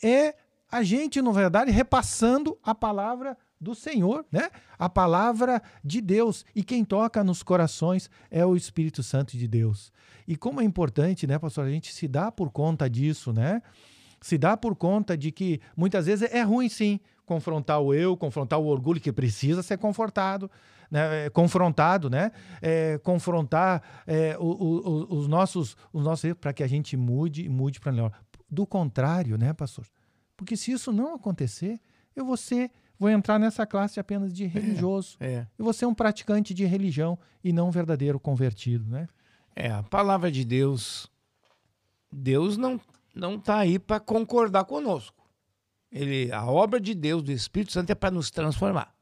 é 0.00 0.36
a 0.72 0.82
gente, 0.82 1.20
na 1.20 1.30
verdade, 1.30 1.70
repassando 1.70 2.58
a 2.62 2.74
palavra 2.74 3.36
do 3.60 3.74
Senhor, 3.74 4.24
né? 4.32 4.50
A 4.78 4.88
palavra 4.88 5.62
de 5.84 6.00
Deus. 6.00 6.44
E 6.56 6.64
quem 6.64 6.84
toca 6.84 7.22
nos 7.22 7.42
corações 7.42 8.10
é 8.30 8.44
o 8.44 8.56
Espírito 8.56 9.02
Santo 9.02 9.36
de 9.36 9.46
Deus. 9.46 9.92
E 10.26 10.34
como 10.36 10.60
é 10.60 10.64
importante, 10.64 11.26
né, 11.26 11.38
pastor, 11.38 11.66
a 11.66 11.70
gente 11.70 11.92
se 11.92 12.08
dá 12.08 12.32
por 12.32 12.50
conta 12.50 12.88
disso, 12.90 13.32
né? 13.32 13.62
Se 14.20 14.38
dá 14.38 14.56
por 14.56 14.74
conta 14.74 15.16
de 15.16 15.30
que 15.30 15.60
muitas 15.76 16.06
vezes 16.06 16.28
é 16.32 16.42
ruim 16.42 16.68
sim 16.68 16.98
confrontar 17.26 17.80
o 17.80 17.92
eu, 17.94 18.16
confrontar 18.16 18.58
o 18.58 18.66
orgulho 18.66 19.00
que 19.00 19.12
precisa 19.12 19.62
ser 19.62 19.78
confortado, 19.78 20.50
né? 20.90 21.26
é, 21.26 21.30
confrontado, 21.30 22.10
né? 22.10 22.32
É, 22.60 22.98
confrontar 22.98 23.82
é, 24.06 24.36
o- 24.38 24.44
o- 24.44 25.16
os 25.18 25.28
nossos, 25.28 25.76
os 25.92 26.02
nossos 26.04 26.32
para 26.34 26.52
que 26.52 26.62
a 26.62 26.66
gente 26.68 26.96
mude 26.96 27.44
e 27.44 27.48
mude 27.48 27.78
para 27.78 27.92
melhor. 27.92 28.12
Do 28.50 28.66
contrário, 28.66 29.36
né, 29.38 29.52
pastor? 29.52 29.86
Porque 30.42 30.56
se 30.56 30.72
isso 30.72 30.92
não 30.92 31.14
acontecer, 31.14 31.80
eu 32.16 32.24
vou 32.24 32.36
ser, 32.36 32.70
vou 32.98 33.08
entrar 33.08 33.38
nessa 33.38 33.64
classe 33.64 34.00
apenas 34.00 34.32
de 34.32 34.44
religioso. 34.44 35.16
É. 35.20 35.46
Eu 35.56 35.64
vou 35.64 35.72
ser 35.72 35.86
um 35.86 35.94
praticante 35.94 36.52
de 36.52 36.64
religião 36.64 37.16
e 37.44 37.52
não 37.52 37.68
um 37.68 37.70
verdadeiro 37.70 38.18
convertido, 38.18 38.84
né? 38.90 39.08
É, 39.54 39.70
a 39.70 39.84
palavra 39.84 40.32
de 40.32 40.44
Deus, 40.44 41.08
Deus 42.10 42.56
não 42.56 42.80
não 43.14 43.36
está 43.36 43.58
aí 43.58 43.78
para 43.78 44.00
concordar 44.00 44.64
conosco. 44.64 45.22
Ele, 45.92 46.32
a 46.32 46.44
obra 46.46 46.80
de 46.80 46.94
Deus, 46.94 47.22
do 47.22 47.30
Espírito 47.30 47.72
Santo, 47.72 47.90
é 47.90 47.94
para 47.94 48.10
nos 48.10 48.30
transformar. 48.30 48.92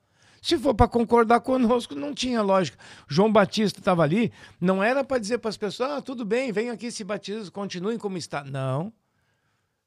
Se 0.43 0.59
for 0.59 0.75
para 0.75 0.89
concordar 0.89 1.41
conosco, 1.41 1.95
não 1.95 2.13
tinha 2.13 2.43
lógica. 2.43 2.77
João 3.07 3.33
Batista 3.33 3.79
estava 3.79 4.03
ali, 4.03 4.33
não 4.61 4.83
era 4.83 5.05
para 5.05 5.19
dizer 5.19 5.39
para 5.39 5.49
as 5.49 5.57
pessoas, 5.57 5.91
ah, 5.91 6.03
tudo 6.03 6.25
bem, 6.25 6.51
venham 6.51 6.75
aqui 6.75 6.91
se 6.91 7.05
batizem, 7.05 7.51
continuem 7.51 7.97
como 7.97 8.19
está. 8.19 8.43
Não. 8.43 8.93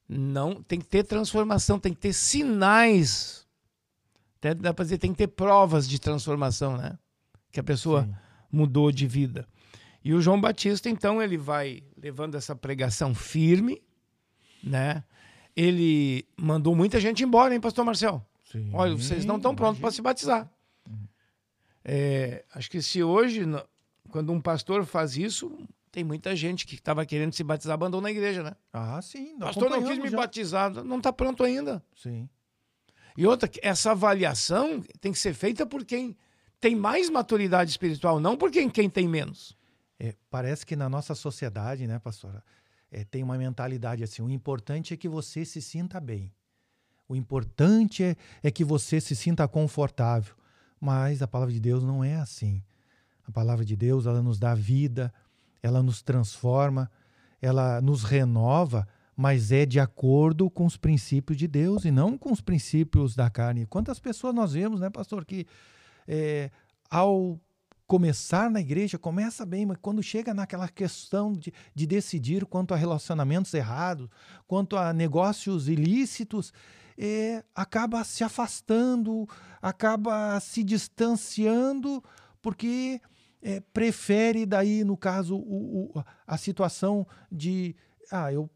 Não, 0.07 0.61
tem 0.61 0.79
que 0.79 0.85
ter 0.85 1.03
transformação, 1.03 1.79
tem 1.79 1.93
que 1.93 1.99
ter 1.99 2.13
sinais. 2.13 3.47
Até 4.37 4.53
dá 4.53 4.73
para 4.73 4.83
dizer, 4.83 4.97
tem 4.97 5.11
que 5.11 5.17
ter 5.17 5.27
provas 5.27 5.87
de 5.87 5.99
transformação, 5.99 6.77
né? 6.77 6.97
Que 7.51 7.59
a 7.59 7.63
pessoa 7.63 8.03
Sim. 8.03 8.13
mudou 8.51 8.91
de 8.91 9.07
vida. 9.07 9.47
E 10.03 10.13
o 10.13 10.21
João 10.21 10.39
Batista, 10.39 10.89
então, 10.89 11.21
ele 11.21 11.37
vai 11.37 11.81
levando 11.97 12.35
essa 12.35 12.55
pregação 12.55 13.15
firme, 13.15 13.81
né? 14.61 15.03
Ele 15.55 16.27
mandou 16.35 16.75
muita 16.75 16.99
gente 16.99 17.23
embora, 17.23 17.53
hein, 17.53 17.61
pastor 17.61 17.85
Marcel? 17.85 18.25
Sim, 18.51 18.69
Olha, 18.73 18.95
vocês 18.95 19.23
não 19.23 19.37
estão 19.37 19.55
prontos 19.55 19.79
para 19.79 19.91
se 19.91 20.01
batizar. 20.01 20.51
É, 21.85 22.45
acho 22.53 22.69
que 22.69 22.81
se 22.81 23.03
hoje, 23.03 23.41
quando 24.09 24.31
um 24.31 24.39
pastor 24.39 24.85
faz 24.85 25.17
isso, 25.17 25.57
tem 25.93 26.03
muita 26.03 26.35
gente 26.35 26.65
que 26.65 26.73
estava 26.73 27.05
querendo 27.05 27.33
se 27.33 27.43
batizar, 27.43 27.75
abandona 27.75 28.07
a 28.07 28.11
igreja, 28.11 28.41
né? 28.41 28.53
Ah, 28.73 28.99
sim. 28.99 29.37
pastor 29.37 29.69
não 29.69 29.83
quis 29.83 29.99
me 29.99 30.09
já. 30.09 30.17
batizar, 30.17 30.73
não 30.83 30.97
está 30.97 31.13
pronto 31.13 31.43
ainda. 31.43 31.83
Sim. 31.95 32.27
E 33.15 33.27
outra, 33.27 33.47
essa 33.61 33.91
avaliação 33.91 34.81
tem 34.99 35.11
que 35.11 35.19
ser 35.19 35.35
feita 35.35 35.67
por 35.67 35.85
quem 35.85 36.17
tem 36.59 36.75
mais 36.75 37.11
maturidade 37.11 37.69
espiritual, 37.69 38.19
não 38.19 38.35
por 38.35 38.49
quem, 38.49 38.71
quem 38.71 38.89
tem 38.89 39.07
menos. 39.07 39.55
É, 39.99 40.15
parece 40.31 40.65
que 40.65 40.75
na 40.75 40.89
nossa 40.89 41.13
sociedade, 41.13 41.85
né, 41.85 41.99
pastora, 41.99 42.43
é, 42.91 43.03
tem 43.03 43.21
uma 43.21 43.37
mentalidade 43.37 44.03
assim: 44.03 44.23
o 44.23 44.31
importante 44.31 44.95
é 44.95 44.97
que 44.97 45.07
você 45.07 45.45
se 45.45 45.61
sinta 45.61 45.99
bem. 45.99 46.33
O 47.07 47.15
importante 47.15 48.03
é, 48.03 48.15
é 48.41 48.49
que 48.49 48.63
você 48.63 48.99
se 48.99 49.15
sinta 49.15 49.47
confortável. 49.47 50.33
Mas 50.81 51.21
a 51.21 51.27
palavra 51.27 51.53
de 51.53 51.59
Deus 51.59 51.83
não 51.83 52.03
é 52.03 52.15
assim. 52.15 52.63
A 53.27 53.31
palavra 53.31 53.63
de 53.63 53.75
Deus, 53.75 54.07
ela 54.07 54.23
nos 54.23 54.39
dá 54.39 54.55
vida, 54.55 55.13
ela 55.63 55.81
nos 55.81 56.01
transforma, 56.01 56.91
ela 57.41 57.81
nos 57.81 58.03
renova, 58.03 58.85
mas 59.15 59.51
é 59.51 59.65
de 59.65 59.79
acordo 59.79 60.49
com 60.49 60.65
os 60.65 60.75
princípios 60.75 61.37
de 61.37 61.47
Deus 61.47 61.85
e 61.85 61.91
não 61.91 62.17
com 62.17 62.31
os 62.31 62.41
princípios 62.41 63.15
da 63.15 63.29
carne. 63.29 63.65
Quantas 63.65 63.99
pessoas 63.99 64.35
nós 64.35 64.53
vemos, 64.53 64.81
né, 64.81 64.89
pastor, 64.89 65.23
que 65.23 65.47
é, 66.07 66.51
ao 66.89 67.39
começar 67.87 68.49
na 68.49 68.59
igreja, 68.59 68.97
começa 68.97 69.45
bem, 69.45 69.65
mas 69.65 69.77
quando 69.81 70.01
chega 70.01 70.33
naquela 70.33 70.67
questão 70.67 71.31
de, 71.33 71.53
de 71.75 71.85
decidir 71.85 72.45
quanto 72.45 72.73
a 72.73 72.77
relacionamentos 72.77 73.53
errados, 73.53 74.09
quanto 74.47 74.75
a 74.75 74.91
negócios 74.91 75.67
ilícitos, 75.67 76.51
é, 76.97 77.43
acaba 77.53 78.03
se 78.03 78.23
afastando, 78.23 79.27
acaba 79.61 80.39
se 80.39 80.63
distanciando, 80.63 82.03
porque 82.41 83.01
é, 83.43 83.59
prefere 83.59 84.45
daí, 84.45 84.83
no 84.83 84.95
caso, 84.95 85.35
o, 85.35 85.91
o, 85.95 86.03
a 86.25 86.37
situação 86.37 87.05
de 87.31 87.75
ah, 88.11 88.31
eu 88.31 88.49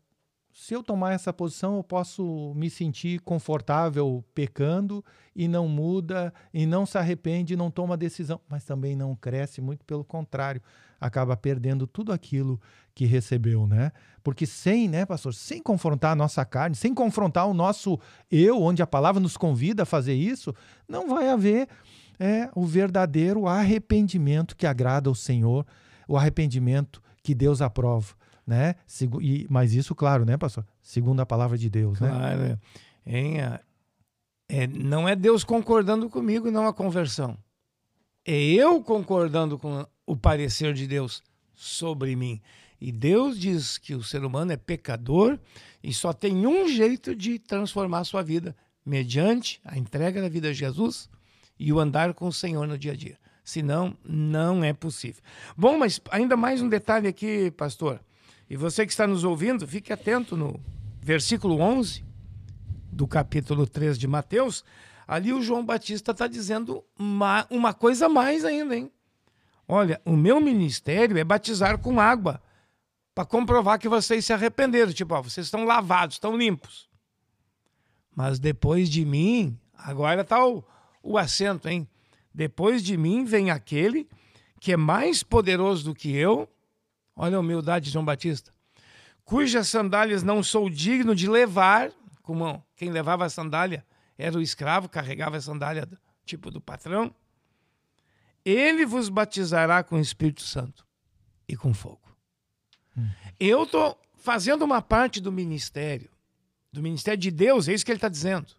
se 0.59 0.73
eu 0.73 0.81
tomar 0.81 1.13
essa 1.13 1.31
posição, 1.31 1.77
eu 1.77 1.83
posso 1.83 2.51
me 2.55 2.67
sentir 2.67 3.19
confortável 3.19 4.25
pecando 4.33 5.05
e 5.35 5.47
não 5.47 5.67
muda, 5.67 6.33
e 6.51 6.65
não 6.65 6.83
se 6.83 6.97
arrepende, 6.97 7.55
não 7.55 7.69
toma 7.69 7.95
decisão, 7.95 8.41
mas 8.49 8.63
também 8.63 8.95
não 8.95 9.15
cresce, 9.15 9.61
muito 9.61 9.85
pelo 9.85 10.03
contrário, 10.03 10.59
acaba 10.99 11.37
perdendo 11.37 11.85
tudo 11.85 12.11
aquilo 12.11 12.59
que 12.95 13.05
recebeu, 13.05 13.67
né? 13.67 13.91
Porque 14.23 14.47
sem, 14.47 14.89
né, 14.89 15.05
pastor, 15.05 15.31
sem 15.35 15.61
confrontar 15.61 16.13
a 16.13 16.15
nossa 16.15 16.43
carne, 16.43 16.75
sem 16.75 16.91
confrontar 16.91 17.47
o 17.47 17.53
nosso 17.53 17.99
eu, 18.31 18.59
onde 18.59 18.81
a 18.81 18.87
palavra 18.87 19.21
nos 19.21 19.37
convida 19.37 19.83
a 19.83 19.85
fazer 19.85 20.15
isso, 20.15 20.55
não 20.89 21.07
vai 21.07 21.29
haver 21.29 21.69
é, 22.19 22.49
o 22.55 22.65
verdadeiro 22.65 23.47
arrependimento 23.47 24.55
que 24.55 24.65
agrada 24.65 25.09
ao 25.09 25.15
Senhor, 25.15 25.65
o 26.07 26.17
arrependimento 26.17 27.01
que 27.21 27.35
Deus 27.35 27.61
aprova 27.61 28.15
né? 28.47 28.75
E, 29.19 29.45
mas 29.49 29.73
isso, 29.73 29.93
claro, 29.93 30.23
né, 30.23 30.37
pastor? 30.37 30.65
Segundo 30.81 31.19
a 31.19 31.25
palavra 31.25 31.57
de 31.57 31.69
Deus, 31.69 31.99
né? 31.99 32.09
Claro. 32.09 32.59
É, 33.05 33.59
é, 34.47 34.67
não 34.67 35.07
é 35.07 35.15
Deus 35.15 35.43
concordando 35.43 36.09
comigo, 36.09 36.49
não 36.49 36.65
a 36.65 36.73
conversão. 36.73 37.37
É 38.25 38.39
eu 38.41 38.81
concordando 38.81 39.59
com 39.59 39.85
o 40.05 40.15
parecer 40.15 40.73
de 40.73 40.87
Deus 40.87 41.21
sobre 41.53 42.15
mim. 42.15 42.41
E 42.79 42.91
Deus 42.91 43.37
diz 43.37 43.77
que 43.77 43.93
o 43.93 44.03
ser 44.03 44.23
humano 44.23 44.53
é 44.53 44.57
pecador 44.57 45.37
e 45.83 45.93
só 45.93 46.13
tem 46.13 46.47
um 46.47 46.69
jeito 46.69 47.13
de 47.13 47.39
transformar 47.39 47.99
a 47.99 48.03
sua 48.05 48.21
vida, 48.21 48.55
mediante 48.85 49.59
a 49.65 49.77
entrega 49.77 50.21
da 50.21 50.29
vida 50.29 50.49
a 50.49 50.53
Jesus 50.53 51.09
e 51.59 51.71
o 51.73 51.79
andar 51.79 52.13
com 52.13 52.27
o 52.27 52.33
Senhor 52.33 52.67
no 52.67 52.77
dia 52.77 52.91
a 52.91 52.95
dia. 52.95 53.17
Senão, 53.43 53.97
não 54.03 54.63
é 54.63 54.73
possível. 54.73 55.23
Bom, 55.55 55.77
mas 55.77 56.01
ainda 56.11 56.35
mais 56.35 56.61
um 56.61 56.67
detalhe 56.67 57.07
aqui, 57.07 57.49
pastor. 57.51 58.01
E 58.49 58.55
você 58.55 58.85
que 58.85 58.91
está 58.91 59.07
nos 59.07 59.23
ouvindo, 59.23 59.67
fique 59.67 59.91
atento 59.91 60.35
no 60.35 60.59
versículo 61.01 61.59
11 61.59 62.03
do 62.91 63.07
capítulo 63.07 63.65
3 63.65 63.97
de 63.97 64.07
Mateus. 64.07 64.63
Ali 65.07 65.31
o 65.31 65.41
João 65.41 65.65
Batista 65.65 66.11
está 66.11 66.27
dizendo 66.27 66.83
uma, 66.99 67.47
uma 67.49 67.73
coisa 67.73 68.09
mais 68.09 68.43
ainda, 68.43 68.75
hein? 68.75 68.91
Olha, 69.67 70.01
o 70.05 70.15
meu 70.15 70.39
ministério 70.39 71.17
é 71.17 71.23
batizar 71.23 71.77
com 71.77 71.99
água 71.99 72.41
para 73.13 73.25
comprovar 73.25 73.79
que 73.79 73.89
vocês 73.89 74.25
se 74.25 74.33
arrependeram. 74.33 74.93
Tipo, 74.93 75.15
ó, 75.15 75.21
vocês 75.21 75.47
estão 75.47 75.65
lavados, 75.65 76.15
estão 76.15 76.37
limpos. 76.37 76.89
Mas 78.15 78.39
depois 78.39 78.89
de 78.89 79.05
mim, 79.05 79.57
agora 79.73 80.21
está 80.21 80.45
o, 80.45 80.63
o 81.11 81.17
acento, 81.17 81.67
hein? 81.69 81.87
Depois 82.33 82.83
de 82.83 82.97
mim 82.97 83.23
vem 83.23 83.49
aquele 83.49 84.07
que 84.59 84.71
é 84.71 84.77
mais 84.77 85.23
poderoso 85.23 85.85
do 85.85 85.95
que 85.95 86.15
eu, 86.15 86.49
Olha 87.17 87.37
a 87.37 87.39
humildade 87.39 87.85
de 87.85 87.91
João 87.91 88.05
Batista. 88.05 88.53
Cujas 89.25 89.67
sandálias 89.67 90.21
não 90.21 90.43
sou 90.43 90.69
digno 90.69 91.15
de 91.15 91.27
levar, 91.27 91.91
como 92.21 92.63
quem 92.75 92.91
levava 92.91 93.25
a 93.25 93.29
sandália 93.29 93.83
era 94.17 94.37
o 94.37 94.41
escravo, 94.41 94.87
carregava 94.87 95.35
a 95.35 95.41
sandália 95.41 95.89
tipo 96.23 96.51
do 96.51 96.61
patrão. 96.61 97.13
Ele 98.45 98.85
vos 98.85 99.09
batizará 99.09 99.83
com 99.83 99.95
o 99.95 99.99
Espírito 99.99 100.43
Santo 100.43 100.85
e 101.47 101.57
com 101.57 101.73
fogo. 101.73 102.15
Hum. 102.95 103.09
Eu 103.39 103.63
estou 103.63 103.99
fazendo 104.15 104.63
uma 104.63 104.81
parte 104.81 105.19
do 105.19 105.31
ministério, 105.31 106.11
do 106.71 106.83
ministério 106.83 107.19
de 107.19 107.31
Deus, 107.31 107.67
é 107.67 107.73
isso 107.73 107.83
que 107.83 107.91
ele 107.91 107.97
está 107.97 108.09
dizendo. 108.09 108.53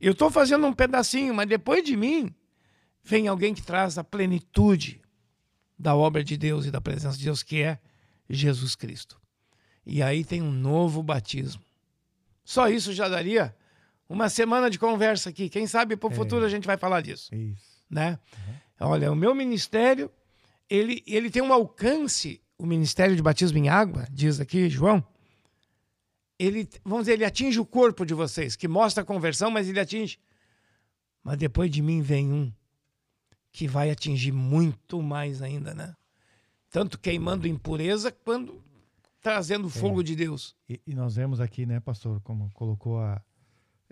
Eu 0.00 0.12
estou 0.12 0.30
fazendo 0.30 0.66
um 0.66 0.72
pedacinho, 0.72 1.34
mas 1.34 1.48
depois 1.48 1.82
de 1.84 1.96
mim 1.96 2.34
vem 3.02 3.26
alguém 3.26 3.54
que 3.54 3.62
traz 3.62 3.98
a 3.98 4.04
plenitude, 4.04 5.00
da 5.78 5.94
obra 5.94 6.24
de 6.24 6.36
Deus 6.36 6.66
e 6.66 6.70
da 6.70 6.80
presença 6.80 7.16
de 7.16 7.24
Deus, 7.24 7.42
que 7.42 7.62
é 7.62 7.78
Jesus 8.28 8.74
Cristo. 8.74 9.20
E 9.86 10.02
aí 10.02 10.24
tem 10.24 10.42
um 10.42 10.50
novo 10.50 11.02
batismo. 11.02 11.62
Só 12.44 12.68
isso 12.68 12.92
já 12.92 13.08
daria 13.08 13.54
uma 14.08 14.28
semana 14.28 14.68
de 14.68 14.78
conversa 14.78 15.30
aqui. 15.30 15.48
Quem 15.48 15.66
sabe 15.66 15.96
para 15.96 16.08
o 16.08 16.12
é. 16.12 16.14
futuro 16.14 16.44
a 16.44 16.48
gente 16.48 16.66
vai 16.66 16.76
falar 16.76 17.00
disso. 17.00 17.34
Isso. 17.34 17.82
Né? 17.88 18.18
Uhum. 18.80 18.88
Olha, 18.88 19.12
o 19.12 19.16
meu 19.16 19.34
ministério, 19.34 20.10
ele, 20.68 21.02
ele 21.06 21.30
tem 21.30 21.42
um 21.42 21.52
alcance, 21.52 22.40
o 22.58 22.66
ministério 22.66 23.14
de 23.14 23.22
batismo 23.22 23.58
em 23.58 23.68
água, 23.68 24.06
diz 24.10 24.40
aqui 24.40 24.68
João, 24.68 25.04
ele, 26.38 26.68
vamos 26.84 27.04
dizer, 27.04 27.14
ele 27.14 27.24
atinge 27.24 27.58
o 27.58 27.66
corpo 27.66 28.06
de 28.06 28.14
vocês, 28.14 28.54
que 28.54 28.68
mostra 28.68 29.02
a 29.02 29.06
conversão, 29.06 29.50
mas 29.50 29.68
ele 29.68 29.80
atinge. 29.80 30.18
Mas 31.22 31.36
depois 31.36 31.70
de 31.70 31.82
mim 31.82 32.00
vem 32.00 32.32
um 32.32 32.52
que 33.50 33.66
vai 33.66 33.90
atingir 33.90 34.32
muito 34.32 35.02
mais 35.02 35.42
ainda, 35.42 35.74
né? 35.74 35.94
Tanto 36.70 36.98
queimando 36.98 37.46
impureza 37.46 38.12
quanto 38.12 38.62
trazendo 39.20 39.68
fogo 39.68 40.00
é. 40.00 40.04
de 40.04 40.14
Deus. 40.14 40.54
E, 40.68 40.80
e, 40.86 40.94
nós 40.94 41.16
vemos 41.16 41.40
aqui, 41.40 41.66
né, 41.66 41.80
pastor, 41.80 42.20
como 42.20 42.50
colocou 42.52 43.00
a, 43.00 43.20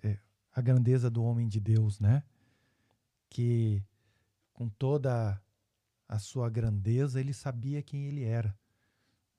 é, 0.02 0.18
a 0.52 0.61
grandeza 0.61 1.11
do 1.11 1.24
homem 1.24 1.48
de 1.48 1.59
Deus, 1.59 1.98
né? 1.98 2.22
Que 3.28 3.82
com 4.52 4.68
toda 4.68 5.40
a 6.09 6.18
sua 6.18 6.48
grandeza, 6.48 7.18
ele 7.18 7.32
sabia 7.32 7.82
quem 7.82 8.06
ele 8.06 8.22
era. 8.22 8.56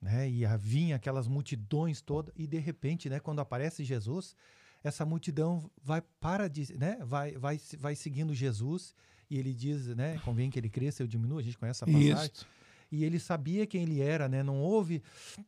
Né? 0.02 0.30
E 0.30 0.46
havia 0.46 0.96
aquelas 0.96 1.28
multidões 1.28 2.02
todas, 2.02 2.34
e 2.36 2.46
de 2.46 2.60
repente, 2.60 3.10
né, 3.10 3.20
quando 3.20 3.40
aparece 3.40 3.84
Jesus, 3.84 4.36
essa 4.84 5.06
multidão 5.06 5.70
vai 5.84 6.02
para 6.20 6.48
de, 6.48 6.78
né, 6.78 6.98
vai, 7.02 7.32
vai, 7.34 7.60
vai 7.80 7.96
seguindo 7.96 8.34
Jesus 8.34 8.94
e 9.30 9.38
ele 9.38 9.54
diz, 9.54 9.88
né, 9.88 10.20
convém 10.24 10.50
que 10.50 10.60
ele 10.60 10.70
cresça, 10.70 11.04
eu 11.04 11.08
diminuo, 11.08 11.40
a 11.40 11.42
gente 11.42 11.58
conhece 11.58 11.84
essa 11.84 11.92
passagem. 11.92 12.32
Isso. 12.34 12.48
E 12.92 13.04
ele 13.04 13.20
sabia 13.20 13.66
quem 13.66 13.84
ele 13.84 14.02
era, 14.02 14.30
né? 14.30 14.42
Não 14.42 14.62
houve, 14.62 15.04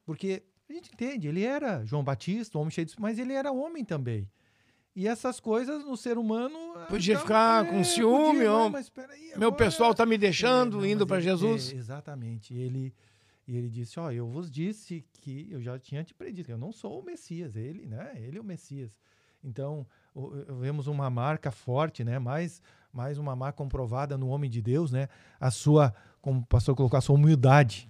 porque 0.06 0.44
a 0.70 0.74
gente 0.74 0.92
entende, 0.94 1.28
ele 1.28 1.44
era 1.44 1.86
João 1.86 2.04
Batista, 2.04 2.58
homem 2.60 2.70
cheio 2.70 2.86
de, 2.86 3.00
mas 3.00 3.18
ele 3.18 3.34
era 3.34 3.52
homem 3.52 3.86
também. 3.86 4.30
E 4.96 5.08
essas 5.08 5.40
coisas 5.40 5.86
no 5.86 5.96
ser 5.96 6.18
humano. 6.18 6.58
Podia 6.90 7.14
então, 7.14 7.22
ficar 7.22 7.66
é, 7.66 7.70
com 7.70 7.84
ciúme, 7.84 8.40
podia, 8.40 8.70
mas 8.70 8.90
peraí, 8.90 9.28
agora... 9.28 9.40
meu 9.40 9.54
pessoal 9.54 9.92
está 9.92 10.06
me 10.06 10.18
deixando, 10.18 10.80
é, 10.80 10.82
não, 10.82 10.86
indo 10.86 11.08
para 11.08 11.22
Jesus. 11.22 11.72
É, 11.72 11.76
exatamente. 11.76 12.54
Ele, 12.54 12.94
e 13.50 13.58
ele 13.58 13.68
disse: 13.68 14.00
Ó, 14.00 14.06
oh, 14.06 14.12
eu 14.12 14.28
vos 14.28 14.50
disse 14.52 15.04
que 15.22 15.48
eu 15.50 15.60
já 15.60 15.80
tinha 15.80 16.04
te 16.04 16.14
predito, 16.14 16.52
eu 16.52 16.58
não 16.58 16.72
sou 16.72 17.00
o 17.00 17.04
Messias, 17.04 17.56
ele, 17.56 17.88
né? 17.88 18.14
Ele 18.16 18.38
é 18.38 18.42
o 18.42 18.44
Messias. 18.44 18.96
Então, 19.44 19.88
vemos 20.62 20.86
uma 20.86 21.10
marca 21.10 21.50
forte, 21.50 22.04
né? 22.04 22.20
Mais 22.20 22.62
mais 22.94 23.18
uma 23.18 23.36
marca 23.36 23.58
comprovada 23.58 24.18
no 24.20 24.28
homem 24.28 24.50
de 24.50 24.62
Deus, 24.62 24.92
né? 24.92 25.10
A 25.40 25.50
sua, 25.50 25.96
como 26.22 26.42
o 26.42 26.46
pastor 26.46 26.76
colocou, 26.76 26.98
a 26.98 27.02
sua 27.02 27.16
humildade, 27.16 27.90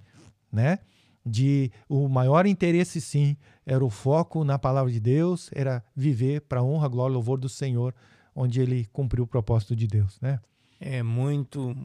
né? 0.49 0.79
De 1.25 1.69
o 1.89 2.07
maior 2.07 2.45
interesse, 2.45 3.01
sim, 3.01 3.35
era 3.65 3.83
o 3.83 3.89
foco 3.89 4.45
na 4.45 4.57
palavra 4.57 4.89
de 4.89 4.99
Deus, 5.01 5.49
era 5.53 5.83
viver 5.93 6.39
para 6.41 6.63
honra, 6.63 6.87
glória 6.87 7.11
e 7.11 7.15
louvor 7.15 7.37
do 7.37 7.49
Senhor, 7.49 7.93
onde 8.33 8.61
ele 8.61 8.85
cumpriu 8.93 9.25
o 9.25 9.27
propósito 9.27 9.75
de 9.75 9.87
Deus, 9.87 10.21
né? 10.21 10.39
É 10.79 11.03
muito, 11.03 11.75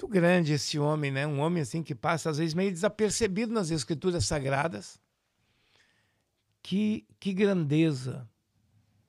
muito 0.00 0.08
grande 0.08 0.54
esse 0.54 0.78
homem, 0.78 1.10
né? 1.10 1.26
Um 1.26 1.40
homem 1.40 1.62
assim 1.62 1.82
que 1.82 1.94
passa 1.94 2.30
às 2.30 2.38
vezes 2.38 2.54
meio 2.54 2.72
desapercebido 2.72 3.52
nas 3.52 3.70
escrituras 3.70 4.24
sagradas. 4.24 4.98
Que, 6.62 7.06
que 7.18 7.34
grandeza! 7.34 8.26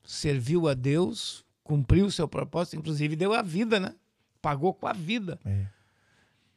Serviu 0.03 0.67
a 0.67 0.73
Deus, 0.73 1.45
cumpriu 1.63 2.07
o 2.07 2.11
seu 2.11 2.27
propósito, 2.27 2.75
inclusive 2.75 3.15
deu 3.15 3.33
a 3.33 3.41
vida, 3.41 3.79
né? 3.79 3.95
Pagou 4.41 4.73
com 4.73 4.87
a 4.87 4.93
vida. 4.93 5.39
É. 5.45 5.67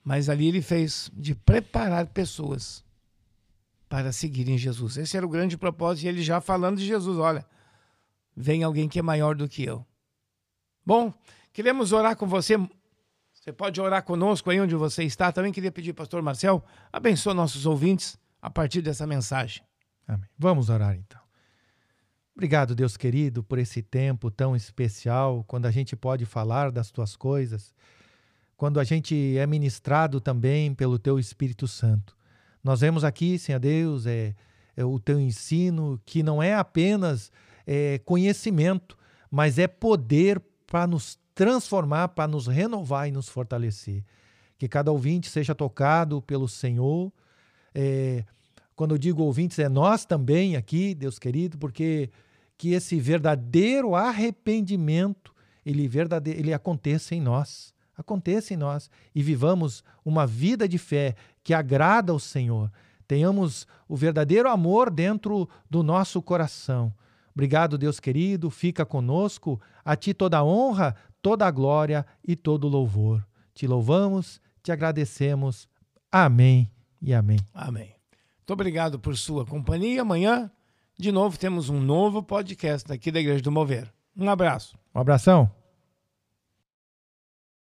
Mas 0.03 0.29
ali 0.29 0.49
ele 0.49 0.63
fez 0.63 1.11
de 1.15 1.35
preparar 1.35 2.07
pessoas 2.07 2.83
para 3.89 4.11
seguirem 4.11 4.59
Jesus. 4.59 4.97
Esse 4.97 5.17
era 5.17 5.25
o 5.25 5.29
grande 5.29 5.57
propósito. 5.57 6.07
E 6.07 6.09
ele 6.09 6.23
já 6.23 6.41
falando 6.41 6.79
de 6.79 6.87
Jesus: 6.87 7.19
olha, 7.19 7.47
vem 8.35 8.65
alguém 8.65 8.89
que 8.89 8.99
é 8.99 9.03
maior 9.03 9.37
do 9.37 9.49
que 9.49 9.63
eu. 9.63 9.87
Bom, 10.85 11.13
queremos 11.53 11.93
orar 11.93 12.17
com 12.17 12.27
você. 12.27 12.57
Você 13.45 13.53
pode 13.53 13.79
orar 13.79 14.03
conosco 14.03 14.51
aí 14.51 14.59
onde 14.59 14.75
você 14.75 15.05
está. 15.05 15.31
Também 15.31 15.53
queria 15.53 15.71
pedir, 15.71 15.93
pastor 15.93 16.23
Marcel, 16.23 16.65
abençoe 16.91 17.35
nossos 17.35 17.67
ouvintes 17.67 18.19
a 18.41 18.49
partir 18.49 18.81
dessa 18.81 19.07
mensagem. 19.07 19.63
Amém. 20.09 20.27
Vamos 20.39 20.71
orar 20.71 20.97
então. 20.97 21.21
Obrigado, 22.35 22.75
Deus 22.75 22.97
querido, 22.97 23.45
por 23.45 23.59
esse 23.59 23.83
tempo 23.83 24.31
tão 24.31 24.57
especial, 24.57 25.45
quando 25.47 25.67
a 25.67 25.71
gente 25.71 25.95
pode 25.95 26.25
falar 26.25 26.73
das 26.73 26.91
tuas 26.91 27.17
coisas, 27.17 27.75
quando 28.57 28.81
a 28.81 28.85
gente 28.85 29.37
é 29.37 29.47
ministrado 29.47 30.23
também 30.23 30.75
pelo 30.75 30.99
teu 30.99 31.19
Espírito 31.19 31.69
Santo. 31.69 32.17
Nós 32.63 32.81
vemos 32.81 33.05
aqui, 33.05 33.39
Senhor 33.39 33.59
Deus, 33.59 34.07
é, 34.07 34.35
é 34.75 34.87
o 34.87 34.99
teu 34.99 35.21
ensino, 35.21 36.01
que 36.07 36.23
não 36.23 36.43
é 36.43 36.55
apenas 36.55 37.31
é, 37.67 37.99
conhecimento, 38.07 38.97
mas 39.31 39.59
é 39.59 39.67
poder 39.69 40.43
para 40.67 40.87
nos 40.87 41.19
transformar, 41.35 42.09
para 42.09 42.29
nos 42.29 42.47
renovar 42.47 43.09
e 43.09 43.13
nos 43.13 43.29
fortalecer. 43.29 44.05
Que 44.59 44.69
cada 44.69 44.93
ouvinte 44.93 45.29
seja 45.29 45.55
tocado 45.55 46.23
pelo 46.23 46.49
Senhor. 46.49 47.13
É, 47.75 48.25
quando 48.77 48.95
eu 48.95 48.99
digo 48.99 49.23
ouvintes, 49.23 49.59
é 49.59 49.69
nós 49.69 50.05
também 50.05 50.57
aqui, 50.57 50.95
Deus 50.95 51.19
querido, 51.19 51.59
porque 51.59 52.11
que 52.57 52.73
esse 52.73 53.01
verdadeiro 53.01 53.95
arrependimento 53.95 55.35
ele, 55.65 55.89
verdade, 55.89 56.31
ele 56.31 56.53
aconteça 56.53 57.15
em 57.15 57.21
nós. 57.21 57.73
Aconteça 57.97 58.53
em 58.53 58.57
nós 58.57 58.91
e 59.15 59.23
vivamos 59.23 59.85
uma 60.05 60.27
vida 60.27 60.69
de 60.69 60.79
fé 60.79 61.15
que 61.43 61.55
agrada 61.55 62.13
ao 62.13 62.19
Senhor. 62.19 62.71
Tenhamos 63.07 63.67
o 63.89 63.97
verdadeiro 63.97 64.49
amor 64.49 64.91
dentro 64.91 65.49
do 65.71 65.83
nosso 65.83 66.21
coração. 66.21 66.93
Obrigado, 67.33 67.79
Deus 67.79 68.01
querido, 68.01 68.51
fica 68.51 68.85
conosco. 68.85 69.61
A 69.85 69.95
ti 69.95 70.13
toda 70.13 70.45
honra, 70.45 70.97
toda 71.25 71.47
a 71.47 71.51
glória 71.51 72.05
e 72.23 72.37
todo 72.37 72.65
o 72.65 72.69
louvor. 72.69 73.27
Te 73.55 73.67
louvamos, 73.67 74.43
te 74.63 74.71
agradecemos. 74.71 75.67
Amém 76.13 76.71
e 77.01 77.15
amém. 77.15 77.39
Amém. 77.55 77.95
Muito 78.37 78.53
obrigado 78.53 79.01
por 79.01 79.17
sua 79.17 79.47
companhia. 79.47 80.03
Amanhã, 80.03 80.51
de 80.99 81.11
novo, 81.11 81.39
temos 81.39 81.71
um 81.71 81.81
novo 81.81 82.23
podcast 82.23 82.93
aqui 82.93 83.11
da 83.11 83.21
Igreja 83.21 83.43
do 83.43 83.51
Mover. 83.51 83.91
Um 84.15 84.29
abraço. 84.29 84.77
Um 84.95 85.01
abração. 85.01 85.64